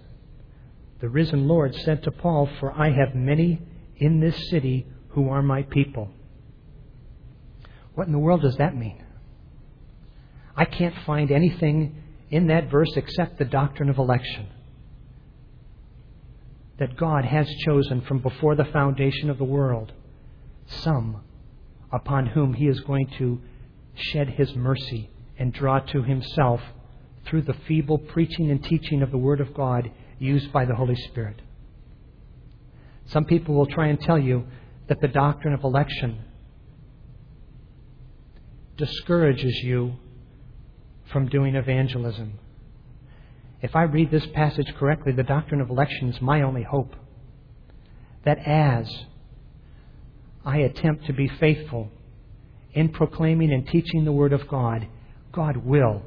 The 1.01 1.09
risen 1.09 1.49
Lord 1.49 1.75
said 1.75 2.05
to 2.05 2.13
Paul, 2.13 2.49
For 2.61 2.73
I 2.73 2.91
have 2.93 3.17
many 3.17 3.61
in 3.97 4.21
this 4.21 4.49
city 4.49 4.87
who 5.11 5.29
are 5.31 5.43
my 5.43 5.63
people. 5.63 6.11
What 7.95 8.07
in 8.07 8.13
the 8.13 8.19
world 8.21 8.43
does 8.43 8.57
that 8.59 8.77
mean? 8.77 9.05
I 10.57 10.65
can't 10.65 10.95
find 11.05 11.33
anything 11.33 12.01
in 12.31 12.47
that 12.47 12.71
verse 12.71 12.93
except 12.97 13.39
the 13.39 13.45
doctrine 13.45 13.89
of 13.89 13.99
election. 13.99 14.47
That 16.79 16.97
God 16.97 17.25
has 17.25 17.49
chosen 17.67 18.01
from 18.03 18.21
before 18.21 18.55
the 18.55 18.65
foundation 18.65 19.29
of 19.29 19.39
the 19.39 19.45
world 19.45 19.93
some 20.67 21.23
upon 21.93 22.27
whom 22.27 22.55
He 22.55 22.67
is 22.67 22.81
going 22.81 23.09
to 23.19 23.41
shed 23.95 24.31
His 24.31 24.55
mercy 24.55 25.11
and 25.39 25.53
draw 25.53 25.81
to 25.81 26.03
Himself 26.03 26.61
through 27.27 27.43
the 27.43 27.57
feeble 27.67 27.99
preaching 27.99 28.51
and 28.51 28.63
teaching 28.63 29.03
of 29.03 29.11
the 29.11 29.19
Word 29.19 29.41
of 29.41 29.53
God 29.53 29.91
used 30.19 30.53
by 30.53 30.65
the 30.65 30.75
Holy 30.75 30.95
Spirit. 30.95 31.41
Some 33.07 33.25
people 33.25 33.55
will 33.55 33.67
try 33.67 33.89
and 33.89 34.01
tell 34.01 34.19
you 34.19 34.47
that 34.87 35.01
the 35.01 35.09
doctrine 35.09 35.55
of 35.55 35.65
election 35.65 36.25
discourages 38.77 39.61
you 39.65 39.95
from 41.13 41.29
doing 41.29 41.55
evangelism. 41.55 42.39
If 43.63 43.77
I 43.77 43.83
read 43.83 44.11
this 44.11 44.27
passage 44.35 44.75
correctly, 44.79 45.13
the 45.13 45.23
doctrine 45.23 45.61
of 45.61 45.71
election 45.71 46.09
is 46.09 46.21
my 46.21 46.43
only 46.43 46.63
hope. 46.63 46.95
That 48.25 48.39
as 48.47 48.89
I 50.45 50.59
attempt 50.59 51.07
to 51.07 51.13
be 51.13 51.29
faithful 51.29 51.91
in 52.73 52.91
proclaiming 52.91 53.53
and 53.53 53.67
teaching 53.67 54.05
the 54.05 54.13
Word 54.13 54.33
of 54.33 54.49
God, 54.49 54.87
God 55.33 55.59
will 55.59 56.03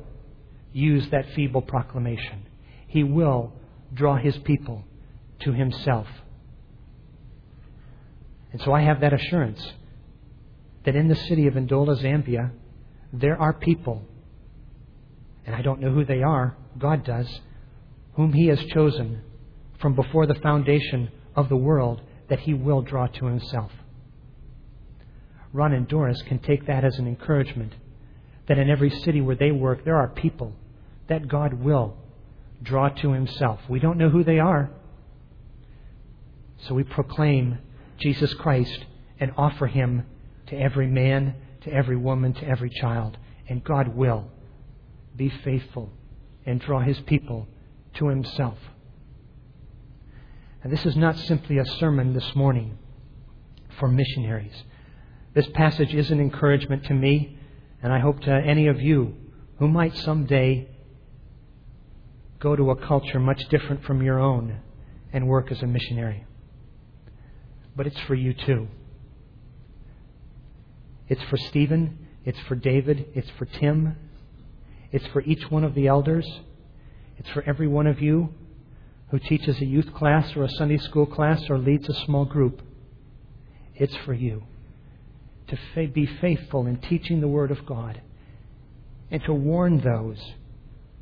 use 0.71 1.07
that 1.09 1.29
feeble 1.35 1.61
proclamation. 1.61 2.43
He 2.87 3.03
will 3.03 3.53
draw 3.93 4.17
His 4.17 4.37
people 4.39 4.83
to 5.41 5.53
Himself. 5.53 6.07
And 8.51 8.61
so 8.61 8.73
I 8.73 8.81
have 8.81 9.01
that 9.01 9.13
assurance 9.13 9.73
that 10.85 10.95
in 10.95 11.07
the 11.07 11.15
city 11.15 11.47
of 11.47 11.53
Ndola, 11.53 12.01
Zambia, 12.01 12.51
there 13.11 13.39
are 13.39 13.53
people, 13.53 14.03
and 15.45 15.55
I 15.55 15.61
don't 15.61 15.81
know 15.81 15.91
who 15.91 16.05
they 16.05 16.21
are, 16.21 16.55
God 16.77 17.03
does, 17.03 17.27
whom 18.13 18.33
He 18.33 18.47
has 18.47 18.63
chosen 18.73 19.21
from 19.79 19.95
before 19.95 20.25
the 20.25 20.35
foundation 20.35 21.09
of 21.35 21.49
the 21.49 21.55
world 21.55 22.01
that 22.29 22.39
He 22.39 22.53
will 22.53 22.81
draw 22.81 23.07
to 23.07 23.25
Himself. 23.25 23.71
Ron 25.51 25.73
and 25.73 25.87
Doris 25.87 26.21
can 26.27 26.39
take 26.39 26.65
that 26.67 26.83
as 26.83 26.97
an 26.97 27.07
encouragement 27.07 27.73
that 28.47 28.57
in 28.57 28.69
every 28.69 28.89
city 28.89 29.21
where 29.21 29.35
they 29.35 29.51
work, 29.51 29.85
there 29.85 29.97
are 29.97 30.07
people 30.09 30.53
that 31.07 31.27
God 31.27 31.53
will 31.53 31.95
draw 32.61 32.89
to 32.89 33.11
Himself. 33.11 33.59
We 33.69 33.79
don't 33.79 33.97
know 33.97 34.09
who 34.09 34.23
they 34.23 34.39
are. 34.39 34.69
So 36.67 36.73
we 36.73 36.83
proclaim 36.83 37.59
Jesus 37.99 38.33
Christ 38.33 38.85
and 39.19 39.31
offer 39.37 39.67
Him 39.67 40.05
to 40.47 40.55
every 40.55 40.87
man 40.87 41.35
to 41.63 41.73
every 41.73 41.97
woman, 41.97 42.33
to 42.33 42.45
every 42.45 42.69
child. 42.69 43.17
And 43.47 43.63
God 43.63 43.95
will 43.95 44.29
be 45.15 45.29
faithful 45.29 45.91
and 46.45 46.59
draw 46.59 46.81
his 46.81 46.99
people 47.01 47.47
to 47.95 48.07
himself. 48.07 48.57
And 50.63 50.71
this 50.71 50.85
is 50.85 50.95
not 50.95 51.17
simply 51.17 51.57
a 51.57 51.65
sermon 51.65 52.13
this 52.13 52.35
morning 52.35 52.77
for 53.79 53.87
missionaries. 53.87 54.63
This 55.33 55.47
passage 55.53 55.93
is 55.93 56.11
an 56.11 56.19
encouragement 56.19 56.85
to 56.85 56.93
me, 56.93 57.37
and 57.81 57.91
I 57.91 57.99
hope 57.99 58.21
to 58.21 58.31
any 58.31 58.67
of 58.67 58.81
you 58.81 59.15
who 59.59 59.67
might 59.67 59.95
someday 59.97 60.69
go 62.39 62.55
to 62.55 62.71
a 62.71 62.75
culture 62.75 63.19
much 63.19 63.47
different 63.49 63.83
from 63.83 64.01
your 64.01 64.19
own 64.19 64.59
and 65.11 65.27
work 65.27 65.51
as 65.51 65.61
a 65.61 65.67
missionary. 65.67 66.25
But 67.75 67.87
it's 67.87 67.99
for 68.01 68.15
you 68.15 68.33
too. 68.33 68.67
It's 71.07 71.23
for 71.23 71.37
Stephen. 71.37 72.07
It's 72.25 72.39
for 72.47 72.55
David. 72.55 73.07
It's 73.13 73.29
for 73.37 73.45
Tim. 73.45 73.95
It's 74.93 75.05
for 75.07 75.21
each 75.23 75.51
one 75.51 75.65
of 75.65 75.75
the 75.75 75.87
elders. 75.87 76.25
It's 77.17 77.29
for 77.31 77.43
every 77.43 77.67
one 77.67 77.87
of 77.87 78.01
you 78.01 78.33
who 79.09 79.19
teaches 79.19 79.59
a 79.59 79.65
youth 79.65 79.93
class 79.93 80.33
or 80.37 80.43
a 80.43 80.49
Sunday 80.49 80.77
school 80.77 81.05
class 81.05 81.41
or 81.49 81.57
leads 81.57 81.89
a 81.89 82.05
small 82.05 82.23
group. 82.23 82.61
It's 83.75 83.95
for 84.05 84.13
you 84.13 84.43
to 85.47 85.87
be 85.87 86.05
faithful 86.05 86.65
in 86.65 86.77
teaching 86.77 87.19
the 87.19 87.27
Word 87.27 87.51
of 87.51 87.65
God 87.65 88.01
and 89.11 89.21
to 89.25 89.33
warn 89.33 89.81
those 89.81 90.19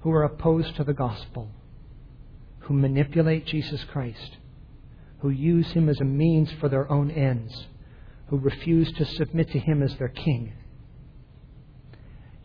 who 0.02 0.12
are 0.12 0.24
opposed 0.24 0.76
to 0.78 0.84
the 0.84 0.94
gospel, 0.94 1.50
who 2.62 2.74
manipulate 2.74 3.46
Jesus 3.46 3.84
Christ, 3.84 4.38
who 5.20 5.30
use 5.30 5.72
Him 5.74 5.88
as 5.88 6.02
a 6.02 6.06
means 6.06 6.52
for 6.60 6.68
their 6.68 6.92
own 6.92 7.12
ends 7.12 7.68
who 8.32 8.38
refuse 8.38 8.90
to 8.94 9.04
submit 9.04 9.52
to 9.52 9.60
him 9.60 9.84
as 9.84 9.94
their 9.98 10.08
king. 10.08 10.54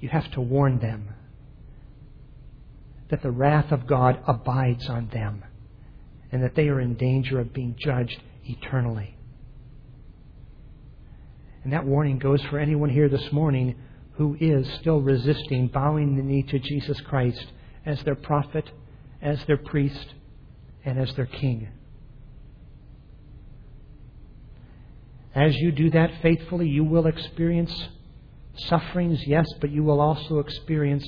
You 0.00 0.08
have 0.08 0.28
to 0.32 0.40
warn 0.40 0.80
them 0.80 1.10
that 3.08 3.22
the 3.22 3.30
wrath 3.30 3.72
of 3.72 3.86
God 3.86 4.20
abides 4.26 4.88
on 4.88 5.08
them 5.08 5.44
and 6.32 6.42
that 6.42 6.54
they 6.54 6.68
are 6.68 6.80
in 6.80 6.94
danger 6.94 7.38
of 7.40 7.52
being 7.52 7.76
judged 7.78 8.20
eternally. 8.44 9.16
And 11.64 11.72
that 11.72 11.84
warning 11.84 12.18
goes 12.18 12.42
for 12.44 12.58
anyone 12.58 12.90
here 12.90 13.08
this 13.08 13.32
morning 13.32 13.76
who 14.12 14.36
is 14.40 14.66
still 14.80 15.00
resisting 15.00 15.68
bowing 15.68 16.16
the 16.16 16.22
knee 16.22 16.42
to 16.44 16.58
Jesus 16.58 17.00
Christ 17.00 17.44
as 17.84 18.02
their 18.04 18.14
prophet, 18.14 18.70
as 19.20 19.44
their 19.46 19.56
priest, 19.56 20.14
and 20.84 20.98
as 20.98 21.14
their 21.14 21.26
king. 21.26 21.68
As 25.34 25.54
you 25.56 25.70
do 25.70 25.90
that 25.90 26.10
faithfully, 26.22 26.68
you 26.68 26.82
will 26.82 27.06
experience 27.06 27.88
sufferings, 28.68 29.20
yes, 29.26 29.46
but 29.60 29.70
you 29.70 29.84
will 29.84 30.00
also 30.00 30.38
experience 30.38 31.04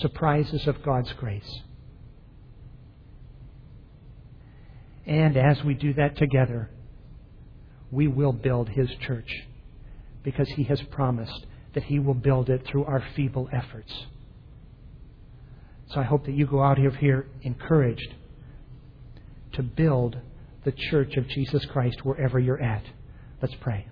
surprises 0.00 0.66
of 0.66 0.82
God's 0.82 1.12
grace. 1.12 1.60
And 5.06 5.36
as 5.36 5.62
we 5.64 5.74
do 5.74 5.94
that 5.94 6.16
together, 6.16 6.70
we 7.90 8.06
will 8.06 8.32
build 8.32 8.70
His 8.70 8.88
church 9.06 9.30
because 10.22 10.48
He 10.50 10.64
has 10.64 10.80
promised 10.82 11.46
that 11.74 11.84
He 11.84 11.98
will 11.98 12.14
build 12.14 12.48
it 12.48 12.66
through 12.66 12.84
our 12.84 13.04
feeble 13.14 13.48
efforts. 13.52 13.92
So 15.88 16.00
I 16.00 16.04
hope 16.04 16.24
that 16.26 16.34
you 16.34 16.46
go 16.46 16.62
out 16.62 16.78
of 16.84 16.96
here 16.96 17.26
encouraged 17.42 18.14
to 19.52 19.62
build 19.62 20.16
the 20.64 20.72
church 20.72 21.16
of 21.16 21.28
Jesus 21.28 21.64
Christ 21.66 22.04
wherever 22.04 22.38
you're 22.38 22.62
at. 22.62 22.84
Let's 23.42 23.54
pray. 23.60 23.88